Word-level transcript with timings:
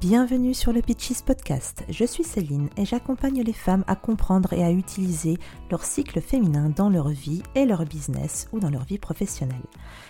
Bienvenue 0.00 0.54
sur 0.54 0.72
le 0.72 0.80
Pitches 0.80 1.20
Podcast. 1.20 1.84
Je 1.90 2.06
suis 2.06 2.24
Céline 2.24 2.70
et 2.78 2.86
j'accompagne 2.86 3.42
les 3.42 3.52
femmes 3.52 3.84
à 3.86 3.96
comprendre 3.96 4.54
et 4.54 4.64
à 4.64 4.70
utiliser 4.70 5.36
leur 5.70 5.84
cycle 5.84 6.22
féminin 6.22 6.70
dans 6.74 6.88
leur 6.88 7.10
vie 7.10 7.42
et 7.54 7.66
leur 7.66 7.84
business 7.84 8.48
ou 8.52 8.60
dans 8.60 8.70
leur 8.70 8.84
vie 8.84 8.96
professionnelle. 8.96 9.60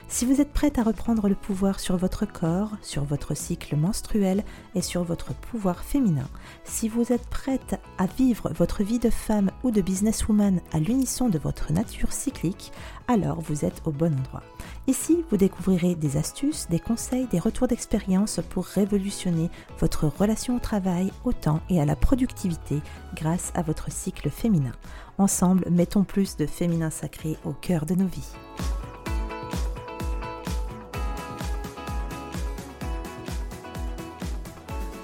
Si 0.06 0.26
vous 0.26 0.40
êtes 0.40 0.52
prête 0.52 0.78
à 0.78 0.84
reprendre 0.84 1.28
le 1.28 1.34
pouvoir 1.34 1.80
sur 1.80 1.96
votre 1.96 2.24
corps, 2.24 2.70
sur 2.82 3.02
votre 3.02 3.34
cycle 3.34 3.74
menstruel 3.74 4.44
et 4.76 4.80
sur 4.80 5.02
votre 5.02 5.34
pouvoir 5.34 5.82
féminin, 5.82 6.28
si 6.62 6.88
vous 6.88 7.12
êtes 7.12 7.26
prête 7.26 7.80
à 7.98 8.06
vivre 8.06 8.52
votre 8.56 8.84
vie 8.84 9.00
de 9.00 9.10
femme 9.10 9.49
ou 9.62 9.70
de 9.70 9.80
businesswoman 9.80 10.60
à 10.72 10.78
l'unisson 10.78 11.28
de 11.28 11.38
votre 11.38 11.72
nature 11.72 12.12
cyclique, 12.12 12.72
alors 13.08 13.40
vous 13.40 13.64
êtes 13.64 13.82
au 13.84 13.90
bon 13.90 14.14
endroit. 14.18 14.42
Ici, 14.86 15.24
vous 15.30 15.36
découvrirez 15.36 15.94
des 15.94 16.16
astuces, 16.16 16.66
des 16.68 16.78
conseils, 16.78 17.26
des 17.26 17.38
retours 17.38 17.68
d'expérience 17.68 18.40
pour 18.50 18.64
révolutionner 18.64 19.50
votre 19.78 20.06
relation 20.06 20.56
au 20.56 20.60
travail, 20.60 21.12
au 21.24 21.32
temps 21.32 21.60
et 21.68 21.80
à 21.80 21.84
la 21.84 21.96
productivité 21.96 22.80
grâce 23.14 23.52
à 23.54 23.62
votre 23.62 23.90
cycle 23.90 24.30
féminin. 24.30 24.72
Ensemble, 25.18 25.66
mettons 25.70 26.04
plus 26.04 26.36
de 26.36 26.46
féminin 26.46 26.90
sacré 26.90 27.36
au 27.44 27.52
cœur 27.52 27.86
de 27.86 27.94
nos 27.94 28.06
vies. 28.06 28.32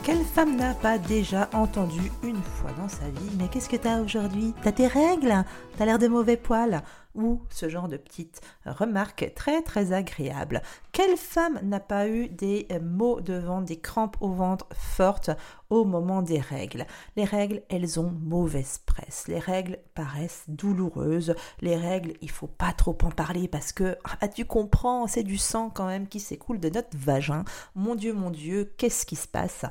Quelle 0.07 0.25
femme 0.25 0.55
n'a 0.55 0.73
pas 0.73 0.99
déjà 0.99 1.51
entendu 1.53 2.13
une 2.23 2.41
fois 2.41 2.71
dans 2.79 2.89
sa 2.89 3.07
vie 3.07 3.37
Mais 3.41 3.49
qu'est-ce 3.49 3.69
que 3.69 3.75
t'as 3.75 4.01
aujourd'hui? 4.01 4.55
T'as 4.63 4.71
tes 4.71 4.87
règles? 4.87 5.45
T'as 5.77 5.85
l'air 5.85 5.99
de 5.99 6.07
mauvais 6.07 6.37
poils 6.37 6.81
ou 7.17 7.43
ce 7.51 7.69
genre 7.69 7.89
de 7.89 7.97
petites 7.97 8.41
remarques 8.65 9.33
très 9.35 9.63
très 9.63 9.93
agréables. 9.93 10.63
Quelle 10.93 11.17
femme 11.17 11.59
n'a 11.63 11.81
pas 11.81 12.09
eu 12.09 12.29
des 12.29 12.69
maux 12.83 13.21
de 13.21 13.35
ventre, 13.35 13.67
des 13.67 13.81
crampes 13.81 14.17
au 14.21 14.31
ventre 14.31 14.67
fortes 14.73 15.31
au 15.71 15.85
moment 15.85 16.23
des 16.23 16.41
règles? 16.41 16.87
Les 17.17 17.25
règles, 17.25 17.63
elles 17.69 17.99
ont 17.99 18.11
mauvaise 18.11 18.79
presse. 18.87 19.29
Les 19.29 19.39
règles 19.39 19.79
paraissent 19.95 20.45
douloureuses. 20.49 21.35
Les 21.61 21.77
règles, 21.77 22.15
il 22.21 22.31
faut 22.31 22.47
pas 22.47 22.73
trop 22.73 22.97
en 23.03 23.11
parler 23.11 23.49
parce 23.49 23.73
que 23.73 23.97
ah, 24.21 24.29
tu 24.29 24.45
comprends, 24.45 25.07
c'est 25.07 25.23
du 25.23 25.39
sang 25.39 25.71
quand 25.71 25.87
même 25.87 26.09
qui 26.09 26.21
s'écoule 26.21 26.61
de 26.61 26.69
notre 26.69 26.97
vagin. 26.97 27.45
Mon 27.75 27.95
Dieu, 27.95 28.13
mon 28.13 28.31
Dieu, 28.31 28.73
qu'est-ce 28.77 29.07
qui 29.07 29.17
se 29.17 29.29
passe? 29.29 29.65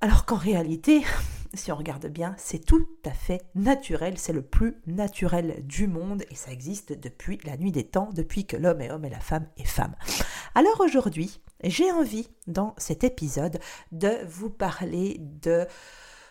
Alors 0.00 0.24
qu'en 0.24 0.36
réalité, 0.36 1.04
si 1.54 1.72
on 1.72 1.76
regarde 1.76 2.06
bien, 2.06 2.34
c'est 2.38 2.64
tout 2.64 2.88
à 3.04 3.10
fait 3.10 3.42
naturel, 3.54 4.16
c'est 4.16 4.32
le 4.32 4.42
plus 4.42 4.76
naturel 4.86 5.62
du 5.64 5.86
monde 5.86 6.24
et 6.30 6.34
ça 6.34 6.52
existe 6.52 6.92
depuis 6.92 7.38
la 7.44 7.56
nuit 7.56 7.72
des 7.72 7.84
temps, 7.84 8.10
depuis 8.14 8.46
que 8.46 8.56
l'homme 8.56 8.80
est 8.80 8.90
homme 8.90 9.04
et 9.04 9.10
la 9.10 9.20
femme 9.20 9.46
est 9.58 9.66
femme. 9.66 9.94
Alors 10.54 10.80
aujourd'hui, 10.80 11.40
j'ai 11.62 11.90
envie 11.92 12.28
dans 12.46 12.74
cet 12.78 13.04
épisode 13.04 13.58
de 13.92 14.10
vous 14.26 14.50
parler 14.50 15.18
de 15.20 15.66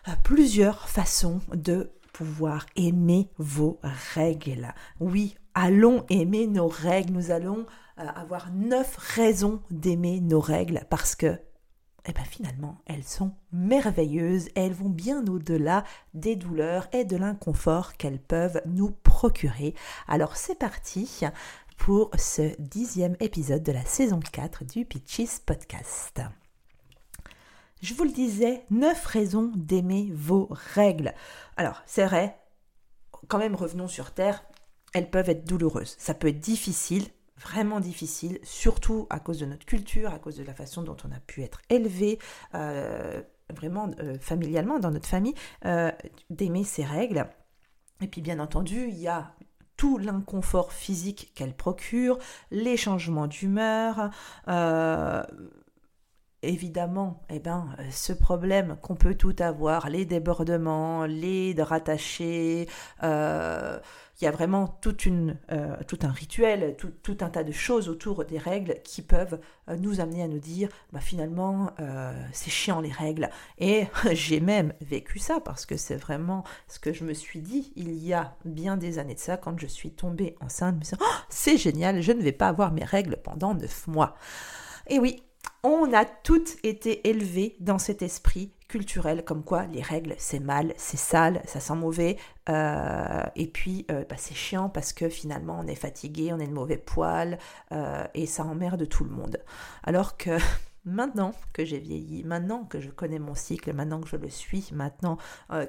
euh, 0.08 0.12
plusieurs 0.24 0.88
façons 0.88 1.40
de 1.54 1.92
pouvoir 2.12 2.66
aimer 2.76 3.30
vos 3.38 3.78
règles. 4.14 4.74
Oui, 4.98 5.36
allons 5.54 6.04
aimer 6.08 6.46
nos 6.46 6.66
règles, 6.66 7.12
nous 7.12 7.30
allons 7.30 7.66
euh, 7.98 8.06
avoir 8.16 8.50
neuf 8.52 8.96
raisons 8.96 9.62
d'aimer 9.70 10.20
nos 10.20 10.40
règles 10.40 10.84
parce 10.90 11.14
que 11.14 11.38
eh 12.06 12.12
bien 12.12 12.24
finalement, 12.24 12.78
elles 12.86 13.04
sont 13.04 13.32
merveilleuses 13.52 14.48
elles 14.54 14.72
vont 14.72 14.88
bien 14.88 15.26
au-delà 15.26 15.84
des 16.14 16.36
douleurs 16.36 16.88
et 16.92 17.04
de 17.04 17.16
l'inconfort 17.16 17.96
qu'elles 17.96 18.20
peuvent 18.20 18.62
nous 18.66 18.90
procurer. 18.90 19.74
Alors 20.08 20.36
c'est 20.36 20.58
parti 20.58 21.22
pour 21.76 22.10
ce 22.18 22.54
dixième 22.58 23.16
épisode 23.20 23.62
de 23.62 23.72
la 23.72 23.84
saison 23.84 24.20
4 24.32 24.64
du 24.64 24.84
Pitches 24.84 25.40
Podcast. 25.44 26.20
Je 27.82 27.94
vous 27.94 28.04
le 28.04 28.12
disais, 28.12 28.64
neuf 28.70 29.06
raisons 29.06 29.52
d'aimer 29.56 30.10
vos 30.14 30.48
règles. 30.50 31.14
Alors 31.56 31.82
c'est 31.86 32.04
vrai, 32.04 32.38
quand 33.28 33.38
même 33.38 33.54
revenons 33.54 33.88
sur 33.88 34.12
Terre, 34.12 34.44
elles 34.92 35.10
peuvent 35.10 35.30
être 35.30 35.46
douloureuses, 35.46 35.96
ça 35.98 36.14
peut 36.14 36.28
être 36.28 36.40
difficile, 36.40 37.06
vraiment 37.40 37.80
difficile, 37.80 38.38
surtout 38.42 39.06
à 39.10 39.18
cause 39.18 39.38
de 39.38 39.46
notre 39.46 39.64
culture, 39.64 40.12
à 40.12 40.18
cause 40.18 40.36
de 40.36 40.44
la 40.44 40.54
façon 40.54 40.82
dont 40.82 40.96
on 41.04 41.12
a 41.12 41.20
pu 41.20 41.42
être 41.42 41.60
élevé, 41.70 42.18
euh, 42.54 43.20
vraiment 43.54 43.90
euh, 44.00 44.18
familialement 44.18 44.78
dans 44.78 44.90
notre 44.90 45.08
famille, 45.08 45.34
euh, 45.64 45.90
d'aimer 46.28 46.64
ces 46.64 46.84
règles. 46.84 47.26
Et 48.02 48.08
puis 48.08 48.20
bien 48.20 48.38
entendu, 48.38 48.88
il 48.88 48.98
y 48.98 49.08
a 49.08 49.34
tout 49.76 49.96
l'inconfort 49.96 50.72
physique 50.72 51.32
qu'elles 51.34 51.56
procurent, 51.56 52.18
les 52.50 52.76
changements 52.76 53.26
d'humeur, 53.26 54.10
évidemment, 56.42 57.22
eh 57.28 57.38
ben, 57.38 57.68
ce 57.90 58.12
problème 58.14 58.76
qu'on 58.82 58.94
peut 58.94 59.14
tout 59.14 59.36
avoir, 59.38 59.88
les 59.88 60.04
débordements, 60.04 61.04
les 61.06 61.54
rattachés, 61.58 62.68
il 64.20 64.24
y 64.24 64.28
a 64.28 64.30
vraiment 64.30 64.78
euh, 64.86 65.76
tout 65.86 65.98
un 66.02 66.10
rituel, 66.10 66.76
tout, 66.76 67.16
un 67.20 67.30
tas 67.30 67.44
de 67.44 67.52
choses 67.52 67.88
autour 67.88 68.24
des 68.24 68.38
règles 68.38 68.74
qui 68.84 69.00
peuvent 69.02 69.40
euh, 69.68 69.76
nous 69.76 70.00
amener 70.00 70.22
à 70.22 70.28
nous 70.28 70.38
dire 70.38 70.68
bah, 70.92 71.00
finalement 71.00 71.70
euh, 71.80 72.12
c'est 72.32 72.50
chiant 72.50 72.80
les 72.80 72.92
règles. 72.92 73.30
Et 73.58 73.86
j'ai 74.12 74.40
même 74.40 74.74
vécu 74.80 75.18
ça 75.18 75.40
parce 75.40 75.64
que 75.64 75.76
c'est 75.76 75.96
vraiment 75.96 76.44
ce 76.68 76.78
que 76.78 76.92
je 76.92 77.04
me 77.04 77.14
suis 77.14 77.40
dit 77.40 77.72
il 77.76 77.94
y 77.94 78.12
a 78.12 78.36
bien 78.44 78.76
des 78.76 78.98
années 78.98 79.14
de 79.14 79.20
ça 79.20 79.36
quand 79.38 79.58
je 79.58 79.66
suis 79.66 79.92
tombée 79.92 80.36
enceinte. 80.40 80.94
Oh, 81.00 81.04
c'est 81.30 81.56
génial, 81.56 82.02
je 82.02 82.12
ne 82.12 82.22
vais 82.22 82.32
pas 82.32 82.48
avoir 82.48 82.72
mes 82.72 82.84
règles 82.84 83.16
pendant 83.22 83.54
neuf 83.54 83.86
mois. 83.86 84.16
Et 84.86 84.98
oui, 84.98 85.22
on 85.62 85.92
a 85.94 86.04
toutes 86.04 86.56
été 86.62 87.08
élevées 87.08 87.56
dans 87.60 87.78
cet 87.78 88.02
esprit 88.02 88.52
culturel 88.70 89.24
comme 89.24 89.42
quoi 89.42 89.66
les 89.66 89.82
règles 89.82 90.14
c'est 90.16 90.38
mal, 90.38 90.72
c'est 90.76 90.96
sale, 90.96 91.42
ça 91.44 91.58
sent 91.58 91.74
mauvais 91.74 92.16
euh, 92.48 93.24
et 93.34 93.48
puis 93.48 93.84
euh, 93.90 94.04
bah, 94.08 94.14
c'est 94.16 94.34
chiant 94.34 94.68
parce 94.68 94.92
que 94.92 95.08
finalement 95.08 95.58
on 95.60 95.66
est 95.66 95.74
fatigué, 95.74 96.32
on 96.32 96.38
est 96.38 96.46
de 96.46 96.52
mauvais 96.52 96.76
poil 96.76 97.38
euh, 97.72 98.04
et 98.14 98.26
ça 98.26 98.44
emmerde 98.44 98.88
tout 98.88 99.04
le 99.04 99.10
monde. 99.10 99.38
Alors 99.82 100.16
que 100.16 100.30
Maintenant 100.86 101.32
que 101.52 101.62
j'ai 101.62 101.78
vieilli, 101.78 102.24
maintenant 102.24 102.64
que 102.64 102.80
je 102.80 102.88
connais 102.88 103.18
mon 103.18 103.34
cycle, 103.34 103.74
maintenant 103.74 104.00
que 104.00 104.08
je 104.08 104.16
le 104.16 104.30
suis, 104.30 104.70
maintenant 104.72 105.18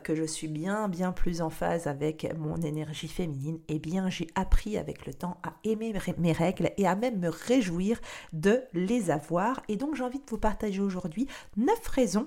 que 0.04 0.16
je 0.16 0.24
suis 0.24 0.48
bien 0.48 0.88
bien 0.88 1.12
plus 1.12 1.42
en 1.42 1.50
phase 1.50 1.86
avec 1.86 2.34
mon 2.38 2.56
énergie 2.62 3.10
féminine, 3.10 3.60
eh 3.68 3.78
bien 3.78 4.10
j'ai 4.10 4.28
appris 4.36 4.78
avec 4.78 5.06
le 5.06 5.14
temps 5.14 5.36
à 5.44 5.52
aimer 5.66 5.94
mes 6.18 6.32
règles 6.32 6.72
et 6.78 6.88
à 6.88 6.96
même 6.96 7.20
me 7.20 7.28
réjouir 7.28 8.00
de 8.32 8.64
les 8.72 9.12
avoir. 9.12 9.62
Et 9.68 9.76
donc 9.76 9.96
j'ai 9.96 10.04
envie 10.06 10.20
de 10.20 10.30
vous 10.30 10.38
partager 10.38 10.80
aujourd'hui 10.80 11.28
neuf 11.58 11.86
raisons 11.90 12.26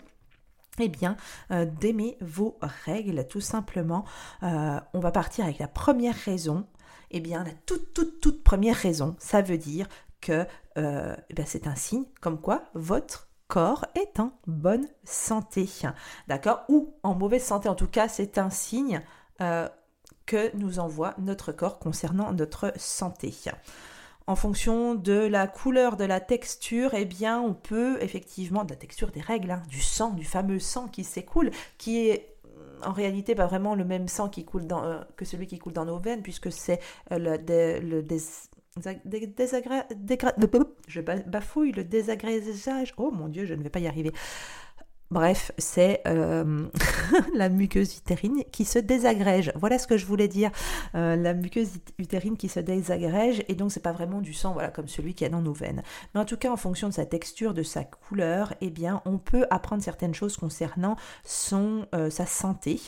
eh 0.79 0.89
bien, 0.89 1.17
euh, 1.51 1.65
d'aimer 1.65 2.17
vos 2.21 2.59
règles, 2.85 3.27
tout 3.29 3.41
simplement. 3.41 4.05
Euh, 4.43 4.81
on 4.93 5.01
va 5.01 5.13
partir 5.13 5.45
avec 5.45 5.59
la 5.59 5.69
première 5.69 6.17
raison. 6.17 6.67
Eh 7.11 7.21
bien, 7.21 7.45
la 7.45 7.53
toute, 7.67 7.93
toute, 7.95 8.21
toute 8.21 8.43
première 8.43 8.77
raison, 8.77 9.15
ça 9.19 9.43
veut 9.43 9.59
dire 9.59 9.87
que 10.21 10.47
euh, 10.79 11.15
eh 11.31 11.45
c'est 11.45 11.67
un 11.67 11.77
signe 11.77 12.05
comme 12.21 12.41
quoi 12.41 12.65
votre 12.75 13.29
corps 13.47 13.87
est 13.95 14.19
en 14.19 14.33
bonne 14.47 14.89
santé. 15.05 15.69
D'accord? 16.29 16.65
Ou 16.69 16.95
en 17.03 17.15
mauvaise 17.15 17.45
santé, 17.45 17.69
en 17.69 17.75
tout 17.75 17.89
cas, 17.89 18.09
c'est 18.09 18.39
un 18.39 18.51
signe 18.51 19.03
que 20.27 20.57
nous 20.57 20.79
envoie 20.79 21.15
notre 21.19 21.53
corps 21.53 21.79
concernant 21.79 22.33
notre 22.33 22.73
santé. 22.77 23.35
En 24.27 24.37
fonction 24.37 24.95
de 24.95 25.13
la 25.13 25.47
couleur, 25.47 25.97
de 25.97 26.05
la 26.05 26.19
texture, 26.19 26.95
eh 26.95 27.05
bien, 27.05 27.41
on 27.41 27.53
peut 27.53 27.99
effectivement, 28.01 28.65
de 28.65 28.71
la 28.71 28.77
texture 28.77 29.11
des 29.11 29.21
règles, 29.21 29.51
hein, 29.51 29.63
du 29.69 29.81
sang, 29.81 30.11
du 30.11 30.25
fameux 30.25 30.59
sang 30.59 30.89
qui 30.89 31.05
s'écoule, 31.05 31.51
qui 31.77 32.09
est 32.09 32.35
en 32.83 32.93
réalité 32.93 33.35
pas 33.35 33.47
vraiment 33.47 33.75
le 33.75 33.85
même 33.85 34.09
sang 34.09 34.31
euh, 34.37 35.05
que 35.17 35.25
celui 35.25 35.47
qui 35.47 35.59
coule 35.59 35.73
dans 35.73 35.85
nos 35.85 35.99
veines, 35.99 36.23
puisque 36.23 36.53
c'est 36.53 36.81
le, 37.11 37.37
le, 37.81 38.03
je 40.89 41.01
bafouille 41.01 41.73
le. 41.73 41.85
Oh 42.97 43.11
mon 43.11 43.29
dieu, 43.29 43.45
je 43.47 43.55
ne 43.55 43.63
vais 43.63 43.71
pas 43.71 43.81
y 43.81 43.87
arriver. 43.87 44.13
Bref, 45.15 45.53
c'est 45.59 46.03
euh, 46.09 46.67
la 47.37 47.49
muqueuse 47.49 47.99
utérine 47.99 48.43
qui 48.51 48.65
se 48.65 48.81
désagrège. 48.81 49.53
Voilà 49.55 49.79
ce 49.79 49.87
que 49.87 49.97
je 49.97 50.07
voulais 50.07 50.27
dire. 50.27 50.51
Euh, 50.97 51.15
la 51.15 51.35
muqueuse 51.35 51.71
utérine 52.01 52.37
qui 52.37 52.49
se 52.49 52.59
désagrège 52.59 53.45
et 53.47 53.55
donc 53.55 53.71
c'est 53.71 53.79
pas 53.79 53.93
vraiment 53.93 54.21
du 54.21 54.35
sang, 54.35 54.55
voilà, 54.55 54.71
comme 54.71 54.89
celui 54.89 55.15
qui 55.15 55.23
est 55.25 55.29
dans 55.29 55.41
nos 55.41 55.53
veines. 55.53 55.85
Mais 56.13 56.21
en 56.21 56.25
tout 56.25 56.37
cas, 56.37 56.51
en 56.51 56.57
fonction 56.57 56.89
de 56.89 56.95
sa 56.95 57.07
texture, 57.07 57.55
de 57.55 57.63
sa 57.63 57.85
couleur, 57.85 58.55
eh 58.61 58.71
bien, 58.71 59.03
on 59.05 59.19
peut 59.19 59.47
apprendre 59.51 59.85
certaines 59.85 60.15
choses 60.15 60.37
concernant 60.37 60.97
son 61.23 61.87
euh, 61.95 62.11
sa 62.11 62.27
santé. 62.27 62.81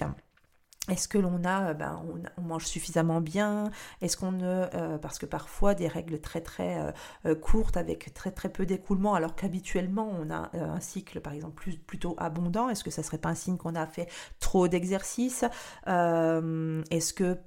Est-ce 0.89 1.09
que 1.09 1.19
l'on 1.19 1.45
a, 1.45 1.71
euh, 1.71 1.75
ben, 1.75 2.03
on, 2.37 2.43
mange 2.43 2.67
suffisamment 2.67 3.21
bien? 3.21 3.71
Est-ce 4.03 4.17
qu'on 4.17 4.33
ne, 4.33 4.67
euh, 4.75 4.99
parce 4.99 5.19
que 5.19 5.27
parfois 5.27 5.75
des 5.75 5.89
règles 5.89 6.21
très 6.21 6.41
très 6.41 6.93
euh, 7.27 7.35
courtes 7.35 7.77
avec 7.77 8.15
très 8.15 8.31
très 8.31 8.49
peu 8.49 8.67
d'écoulement, 8.67 9.15
alors 9.15 9.35
qu'habituellement 9.35 10.09
on 10.21 10.31
a 10.31 10.51
un 10.55 10.81
cycle 10.81 11.21
par 11.21 11.33
exemple 11.33 11.71
plutôt 11.87 12.15
abondant. 12.19 12.69
Est-ce 12.69 12.85
que 12.85 12.91
ça 12.91 13.03
serait 13.03 13.19
pas 13.19 13.31
un 13.31 13.35
signe 13.35 13.57
qu'on 13.57 13.75
a 13.75 13.87
fait 13.87 14.09
trop 14.41 14.69
d'exercices? 14.69 15.45
Est-ce 15.87 17.13
que 17.13 17.39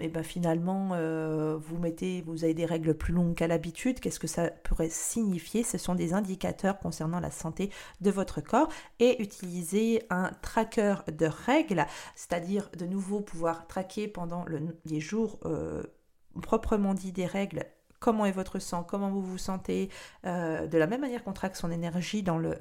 et 0.00 0.08
ben 0.08 0.22
finalement 0.22 0.90
euh, 0.92 1.56
vous 1.56 1.78
mettez, 1.78 2.22
vous 2.22 2.44
avez 2.44 2.54
des 2.54 2.64
règles 2.64 2.94
plus 2.94 3.14
longues 3.14 3.34
qu'à 3.34 3.46
l'habitude, 3.46 4.00
qu'est-ce 4.00 4.18
que 4.18 4.26
ça 4.26 4.50
pourrait 4.50 4.90
signifier? 4.90 5.62
Ce 5.62 5.78
sont 5.78 5.94
des 5.94 6.12
indicateurs 6.12 6.78
concernant 6.78 7.20
la 7.20 7.30
santé 7.30 7.70
de 8.00 8.10
votre 8.10 8.40
corps 8.40 8.68
et 8.98 9.22
utiliser 9.22 10.02
un 10.10 10.30
tracker 10.42 10.96
de 11.16 11.26
règles, 11.26 11.86
c'est-à-dire 12.14 12.68
de 12.76 12.86
nouveau 12.86 13.20
pouvoir 13.20 13.66
traquer 13.66 14.08
pendant 14.08 14.44
les 14.84 15.00
jours 15.00 15.38
euh, 15.44 15.82
proprement 16.42 16.94
dit 16.94 17.12
des 17.12 17.26
règles 17.26 17.64
comment 18.06 18.24
est 18.24 18.30
votre 18.30 18.60
sang, 18.60 18.84
comment 18.84 19.10
vous 19.10 19.20
vous 19.20 19.36
sentez, 19.36 19.90
euh, 20.26 20.68
de 20.68 20.78
la 20.78 20.86
même 20.86 21.00
manière 21.00 21.24
qu'on 21.24 21.32
traque 21.32 21.56
son 21.56 21.72
énergie 21.72 22.22
dans 22.22 22.38
le, 22.38 22.56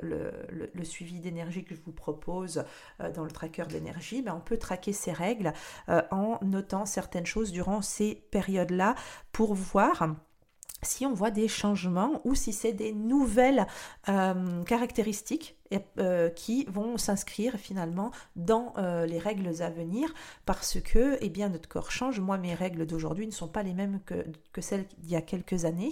suivi 0.81 1.19
d'énergie 1.19 1.63
que 1.63 1.75
je 1.75 1.81
vous 1.85 1.91
propose 1.91 2.63
euh, 2.99 3.11
dans 3.11 3.23
le 3.23 3.29
tracker 3.29 3.67
d'énergie, 3.67 4.23
ben 4.23 4.33
on 4.35 4.39
peut 4.39 4.57
traquer 4.57 4.91
ces 4.91 5.11
règles 5.11 5.53
euh, 5.87 6.01
en 6.09 6.39
notant 6.41 6.87
certaines 6.87 7.27
choses 7.27 7.51
durant 7.51 7.83
ces 7.83 8.15
périodes-là 8.31 8.95
pour 9.31 9.53
voir 9.53 10.15
si 10.81 11.05
on 11.05 11.13
voit 11.13 11.29
des 11.29 11.47
changements 11.47 12.21
ou 12.23 12.33
si 12.33 12.51
c'est 12.51 12.73
des 12.73 12.91
nouvelles 12.91 13.67
caractéristiques 14.65 15.54
euh, 15.97 16.29
qui 16.29 16.65
vont 16.65 16.97
s'inscrire 16.97 17.55
finalement 17.55 18.11
dans 18.35 18.73
euh, 18.77 19.07
les 19.07 19.17
règles 19.17 19.63
à 19.63 19.69
venir 19.69 20.13
parce 20.45 20.79
que 20.79 21.17
eh 21.21 21.29
bien, 21.29 21.49
notre 21.49 21.67
corps 21.67 21.91
change. 21.91 22.19
Moi, 22.19 22.37
mes 22.37 22.53
règles 22.53 22.85
d'aujourd'hui 22.85 23.25
ne 23.25 23.31
sont 23.31 23.47
pas 23.47 23.63
les 23.63 23.73
mêmes 23.73 23.99
que, 24.05 24.25
que 24.53 24.61
celles 24.61 24.85
d'il 24.99 25.11
y 25.11 25.15
a 25.15 25.21
quelques 25.21 25.65
années. 25.65 25.91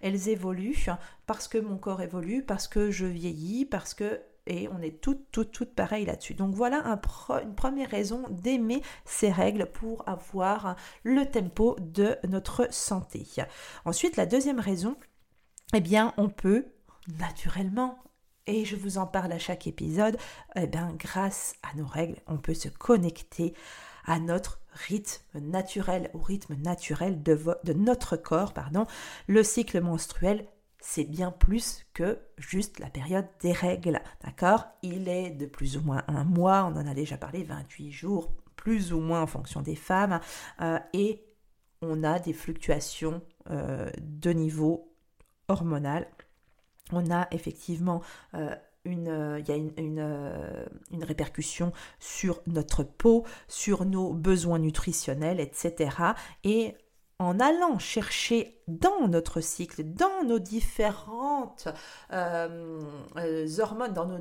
Elles 0.00 0.28
évoluent 0.28 0.86
parce 1.26 1.46
que 1.46 1.58
mon 1.58 1.78
corps 1.78 2.02
évolue, 2.02 2.42
parce 2.42 2.66
que 2.66 2.90
je 2.90 3.06
vieillis, 3.06 3.64
parce 3.64 3.94
que 3.94 4.20
et 4.46 4.68
on 4.68 4.82
est 4.82 5.00
toutes, 5.00 5.30
toutes, 5.30 5.52
toutes 5.52 5.74
pareilles 5.74 6.06
là-dessus. 6.06 6.34
Donc 6.34 6.54
voilà 6.54 7.00
une 7.42 7.54
première 7.54 7.90
raison 7.90 8.24
d'aimer 8.28 8.82
ces 9.04 9.30
règles 9.30 9.66
pour 9.66 10.08
avoir 10.08 10.74
le 11.04 11.24
tempo 11.26 11.76
de 11.78 12.16
notre 12.28 12.72
santé. 12.72 13.24
Ensuite, 13.84 14.16
la 14.16 14.26
deuxième 14.26 14.58
raison, 14.58 14.96
eh 15.74 15.80
bien, 15.80 16.12
on 16.16 16.28
peut 16.28 16.66
naturellement 17.20 17.98
et 18.46 18.64
je 18.64 18.76
vous 18.76 18.98
en 18.98 19.06
parle 19.06 19.32
à 19.32 19.38
chaque 19.38 19.66
épisode, 19.66 20.16
eh 20.56 20.66
bien, 20.66 20.92
grâce 20.98 21.54
à 21.62 21.76
nos 21.76 21.86
règles, 21.86 22.16
on 22.26 22.38
peut 22.38 22.54
se 22.54 22.68
connecter 22.68 23.54
à 24.04 24.18
notre 24.18 24.60
rythme 24.72 25.40
naturel, 25.40 26.10
au 26.14 26.18
rythme 26.18 26.54
naturel 26.56 27.22
de, 27.22 27.38
notre 27.74 28.16
corps, 28.16 28.52
pardon. 28.52 28.86
Le 29.26 29.42
cycle 29.42 29.80
menstruel 29.80 30.46
c'est 30.84 31.04
bien 31.04 31.30
plus 31.30 31.86
que 31.94 32.18
juste 32.38 32.80
la 32.80 32.90
période 32.90 33.28
des 33.40 33.52
règles, 33.52 34.00
d'accord? 34.24 34.66
Il 34.82 35.08
est 35.08 35.30
de 35.30 35.46
plus 35.46 35.76
ou 35.76 35.80
moins 35.80 36.02
un 36.08 36.24
mois, 36.24 36.64
on 36.64 36.76
en 36.76 36.88
a 36.88 36.92
déjà 36.92 37.16
parlé, 37.16 37.44
28 37.44 37.92
jours, 37.92 38.32
plus 38.56 38.92
ou 38.92 38.98
moins 38.98 39.22
en 39.22 39.28
fonction 39.28 39.62
des 39.62 39.76
femmes, 39.76 40.18
euh, 40.60 40.80
et 40.92 41.24
on 41.82 42.02
a 42.02 42.18
des 42.18 42.32
fluctuations 42.32 43.22
euh, 43.50 43.90
de 44.00 44.30
niveau 44.30 44.92
hormonal. 45.46 46.08
On 46.92 47.10
a 47.10 47.28
effectivement 47.30 48.02
euh, 48.34 48.54
une, 48.84 49.36
il 49.38 49.48
y 49.48 49.52
a 49.52 49.56
une, 49.56 51.02
répercussion 51.02 51.72
sur 51.98 52.40
notre 52.46 52.82
peau, 52.82 53.24
sur 53.48 53.84
nos 53.84 54.12
besoins 54.12 54.58
nutritionnels, 54.58 55.40
etc. 55.40 55.90
Et 56.44 56.74
en 57.18 57.38
allant 57.38 57.78
chercher 57.78 58.60
dans 58.66 59.06
notre 59.06 59.40
cycle, 59.40 59.84
dans 59.84 60.24
nos 60.26 60.38
différentes 60.38 61.68
euh, 62.12 62.80
euh, 63.16 63.60
hormones, 63.60 63.92
dans 63.92 64.06
nos, 64.06 64.18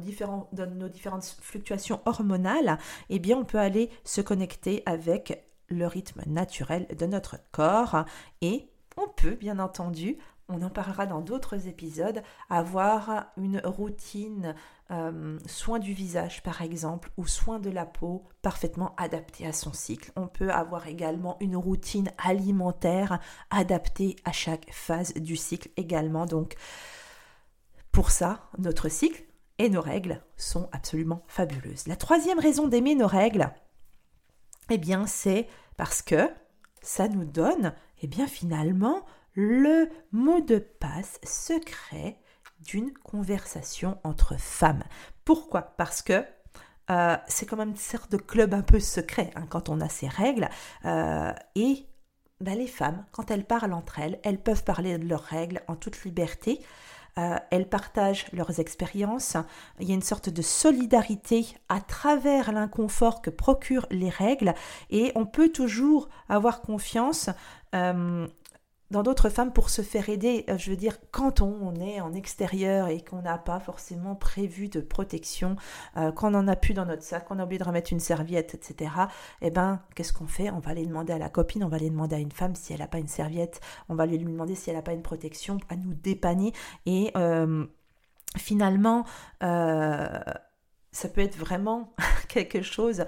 dans 0.51 0.67
nos 0.67 0.89
différentes 0.89 1.25
fluctuations 1.41 1.99
hormonales, 2.05 2.77
eh 3.09 3.19
bien 3.19 3.37
on 3.37 3.45
peut 3.45 3.59
aller 3.59 3.89
se 4.03 4.21
connecter 4.21 4.83
avec 4.85 5.47
le 5.69 5.87
rythme 5.87 6.21
naturel 6.27 6.85
de 6.97 7.05
notre 7.05 7.37
corps 7.51 8.05
et 8.41 8.67
on 8.97 9.07
peut 9.07 9.35
bien 9.35 9.57
entendu 9.59 10.17
on 10.51 10.61
en 10.61 10.69
parlera 10.69 11.05
dans 11.05 11.21
d'autres 11.21 11.67
épisodes, 11.67 12.21
avoir 12.49 13.27
une 13.37 13.61
routine 13.63 14.55
euh, 14.91 15.39
soin 15.45 15.79
du 15.79 15.93
visage 15.93 16.43
par 16.43 16.61
exemple 16.61 17.11
ou 17.17 17.25
soin 17.25 17.59
de 17.59 17.69
la 17.69 17.85
peau 17.85 18.23
parfaitement 18.41 18.93
adaptée 18.97 19.47
à 19.47 19.53
son 19.53 19.73
cycle. 19.73 20.11
On 20.15 20.27
peut 20.27 20.51
avoir 20.51 20.87
également 20.87 21.37
une 21.39 21.55
routine 21.55 22.11
alimentaire 22.17 23.19
adaptée 23.49 24.15
à 24.25 24.31
chaque 24.31 24.67
phase 24.71 25.13
du 25.13 25.35
cycle 25.35 25.69
également. 25.77 26.25
Donc 26.25 26.55
pour 27.91 28.11
ça, 28.11 28.49
notre 28.57 28.89
cycle 28.89 29.23
et 29.59 29.69
nos 29.69 29.81
règles 29.81 30.21
sont 30.37 30.69
absolument 30.71 31.23
fabuleuses. 31.27 31.87
La 31.87 31.95
troisième 31.95 32.39
raison 32.39 32.67
d'aimer 32.67 32.95
nos 32.95 33.07
règles, 33.07 33.49
eh 34.69 34.77
bien 34.77 35.07
c'est 35.07 35.47
parce 35.77 36.01
que 36.01 36.29
ça 36.81 37.07
nous 37.07 37.25
donne, 37.25 37.73
eh 38.01 38.07
bien 38.07 38.27
finalement, 38.27 39.05
le 39.33 39.89
mot 40.11 40.41
de 40.41 40.57
passe 40.57 41.19
secret 41.23 42.19
d'une 42.59 42.93
conversation 42.93 43.97
entre 44.03 44.37
femmes. 44.37 44.83
Pourquoi? 45.25 45.61
Parce 45.61 46.01
que 46.01 46.25
euh, 46.89 47.15
c'est 47.27 47.45
quand 47.45 47.57
même 47.57 47.69
une 47.69 47.75
sorte 47.77 48.11
de 48.11 48.17
club 48.17 48.53
un 48.53 48.61
peu 48.61 48.79
secret 48.79 49.31
hein, 49.35 49.45
quand 49.49 49.69
on 49.69 49.79
a 49.81 49.89
ces 49.89 50.07
règles. 50.07 50.49
Euh, 50.85 51.31
et 51.55 51.85
ben, 52.39 52.57
les 52.57 52.67
femmes, 52.67 53.05
quand 53.11 53.31
elles 53.31 53.45
parlent 53.45 53.73
entre 53.73 53.99
elles, 53.99 54.19
elles 54.23 54.41
peuvent 54.41 54.63
parler 54.63 54.97
de 54.97 55.07
leurs 55.07 55.23
règles 55.23 55.61
en 55.67 55.75
toute 55.75 56.03
liberté. 56.03 56.59
Euh, 57.17 57.35
elles 57.49 57.67
partagent 57.67 58.25
leurs 58.31 58.59
expériences. 58.59 59.35
Il 59.79 59.87
y 59.87 59.91
a 59.91 59.95
une 59.95 60.01
sorte 60.01 60.29
de 60.29 60.41
solidarité 60.41 61.45
à 61.69 61.81
travers 61.81 62.51
l'inconfort 62.51 63.21
que 63.21 63.29
procurent 63.29 63.87
les 63.91 64.09
règles 64.09 64.53
et 64.89 65.11
on 65.15 65.25
peut 65.25 65.49
toujours 65.49 66.09
avoir 66.29 66.61
confiance 66.61 67.29
dans 68.91 69.03
d'autres 69.03 69.29
femmes 69.29 69.53
pour 69.53 69.69
se 69.69 69.81
faire 69.81 70.09
aider. 70.09 70.45
Euh, 70.49 70.57
je 70.57 70.69
veux 70.69 70.75
dire, 70.75 70.97
quand 71.11 71.41
on, 71.41 71.73
est 71.75 72.01
en 72.01 72.13
extérieur 72.13 72.89
et 72.89 73.01
qu'on 73.01 73.21
n'a 73.21 73.37
pas 73.37 73.59
forcément 73.59 74.15
prévu 74.15 74.67
de 74.67 74.81
protection, 74.81 75.55
euh, 75.97 76.11
qu'on 76.11 76.33
en 76.33 76.47
a 76.47 76.55
plus 76.55 76.73
dans 76.73 76.85
notre 76.85 77.01
sac, 77.01 77.25
qu'on 77.25 77.39
a 77.39 77.45
oublié 77.45 77.57
de 77.57 77.63
remettre 77.63 77.91
une 77.93 77.99
serviette, 77.99 78.53
etc. 78.53 78.91
Eh 79.41 79.49
ben, 79.49 79.81
qu'est-ce 79.95 80.13
qu'on 80.13 80.27
fait? 80.27 80.51
On 80.51 80.59
va 80.59 80.71
aller 80.71 80.85
demander 80.85 81.13
à 81.13 81.17
la 81.17 81.29
copine, 81.29 81.63
on 81.63 81.69
va 81.69 81.77
aller 81.77 81.89
demander 81.89 82.17
à 82.17 82.19
une 82.19 82.31
femme 82.31 82.53
si 82.53 82.73
elle 82.73 82.79
n'a 82.79 82.87
pas 82.87 82.99
une 82.99 83.07
serviette, 83.07 83.61
on 83.89 83.95
va 83.95 84.05
lui 84.05 84.19
demander 84.19 84.55
si 84.55 84.69
elle 84.69 84.75
n'a 84.75 84.81
pas 84.81 84.93
une 84.93 85.01
protection, 85.01 85.57
à 85.69 85.77
nous 85.77 85.93
dépanner. 85.93 86.51
Et 86.85 87.11
euh, 87.15 87.65
finalement, 88.37 89.05
ça 89.39 91.07
peut 91.13 91.21
être 91.21 91.37
vraiment 91.37 91.93
quelque 92.27 92.61
chose 92.61 93.05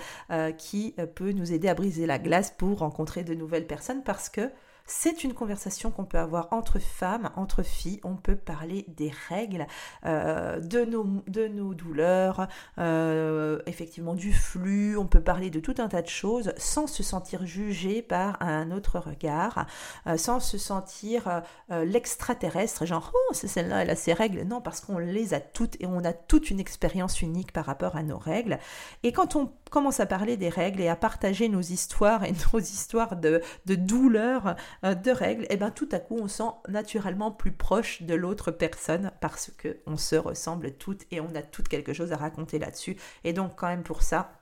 qui 0.57 0.95
peut 1.15 1.33
nous 1.33 1.51
aider 1.51 1.67
à 1.67 1.73
briser 1.73 2.05
la 2.05 2.19
glace 2.19 2.51
pour 2.51 2.79
rencontrer 2.79 3.23
de 3.23 3.33
nouvelles 3.33 3.67
personnes 3.67 4.03
parce 4.03 4.29
que 4.29 4.49
c'est 4.85 5.23
une 5.23 5.33
conversation 5.33 5.91
qu'on 5.91 6.03
peut 6.03 6.17
avoir 6.17 6.49
entre 6.51 6.79
femmes, 6.79 7.29
entre 7.35 7.63
filles. 7.63 8.01
On 8.03 8.15
peut 8.15 8.35
parler 8.35 8.85
des 8.89 9.11
règles, 9.29 9.65
euh, 10.05 10.59
de, 10.59 10.83
nos, 10.83 11.73
douleurs, 11.73 12.47
euh, 12.79 13.59
effectivement 13.65 14.13
du 14.13 14.33
flux. 14.33 14.97
On 14.97 15.07
peut 15.07 15.21
parler 15.21 15.49
de 15.49 15.59
tout 15.59 15.75
un 15.77 15.87
tas 15.87 16.01
de 16.01 16.07
choses 16.07 16.53
sans 16.57 16.87
se 16.87 17.01
sentir 17.01 17.45
jugé 17.45 18.01
par 18.01 18.41
un 18.41 18.71
autre 18.71 18.99
regard, 18.99 19.67
euh, 20.07 20.17
sans 20.17 20.39
se 20.39 20.57
sentir 20.57 21.41
l'extraterrestre, 21.69 22.85
genre 22.85 23.11
oh 23.13 23.33
c'est 23.33 23.47
celle-là, 23.47 23.83
elle 23.83 23.89
a 23.89 23.95
ses 23.95 24.13
règles. 24.13 24.43
Non, 24.43 24.61
parce 24.61 24.81
qu'on 24.81 24.97
les 24.97 25.33
a 25.33 25.39
toutes 25.39 25.81
et 25.81 25.85
on 25.85 26.03
a 26.03 26.13
toute 26.13 26.49
une 26.49 26.59
expérience 26.59 27.21
unique 27.21 27.51
par 27.53 27.65
rapport 27.65 27.95
à 27.95 28.03
nos 28.03 28.17
règles. 28.17 28.59
Et 29.03 29.11
quand 29.11 29.35
on 29.35 29.51
commence 29.73 29.99
à 29.99 30.05
parler 30.05 30.37
des 30.37 30.49
règles 30.49 30.81
et 30.81 30.87
à 30.87 30.95
partager 30.95 31.49
nos 31.49 31.59
histoires 31.59 32.23
et 32.23 32.31
nos 32.53 32.59
histoires 32.59 33.15
de, 33.15 33.41
de 33.65 33.73
douleurs, 33.73 34.55
euh, 34.85 34.93
de 34.93 35.09
règles, 35.09 35.45
et 35.45 35.53
eh 35.53 35.57
bien 35.57 35.71
tout 35.71 35.89
à 35.91 35.97
coup 35.97 36.19
on 36.21 36.27
sent 36.27 36.51
naturellement 36.67 37.31
plus 37.31 37.51
proche 37.51 38.03
de 38.03 38.13
l'autre 38.13 38.51
personne 38.51 39.11
parce 39.19 39.49
que 39.57 39.79
on 39.87 39.97
se 39.97 40.15
ressemble 40.15 40.73
toutes 40.73 41.05
et 41.09 41.19
on 41.19 41.33
a 41.33 41.41
toutes 41.41 41.69
quelque 41.69 41.91
chose 41.91 42.11
à 42.11 42.17
raconter 42.17 42.59
là-dessus. 42.59 42.97
Et 43.23 43.33
donc 43.33 43.55
quand 43.55 43.65
même 43.65 43.81
pour 43.81 44.03
ça, 44.03 44.39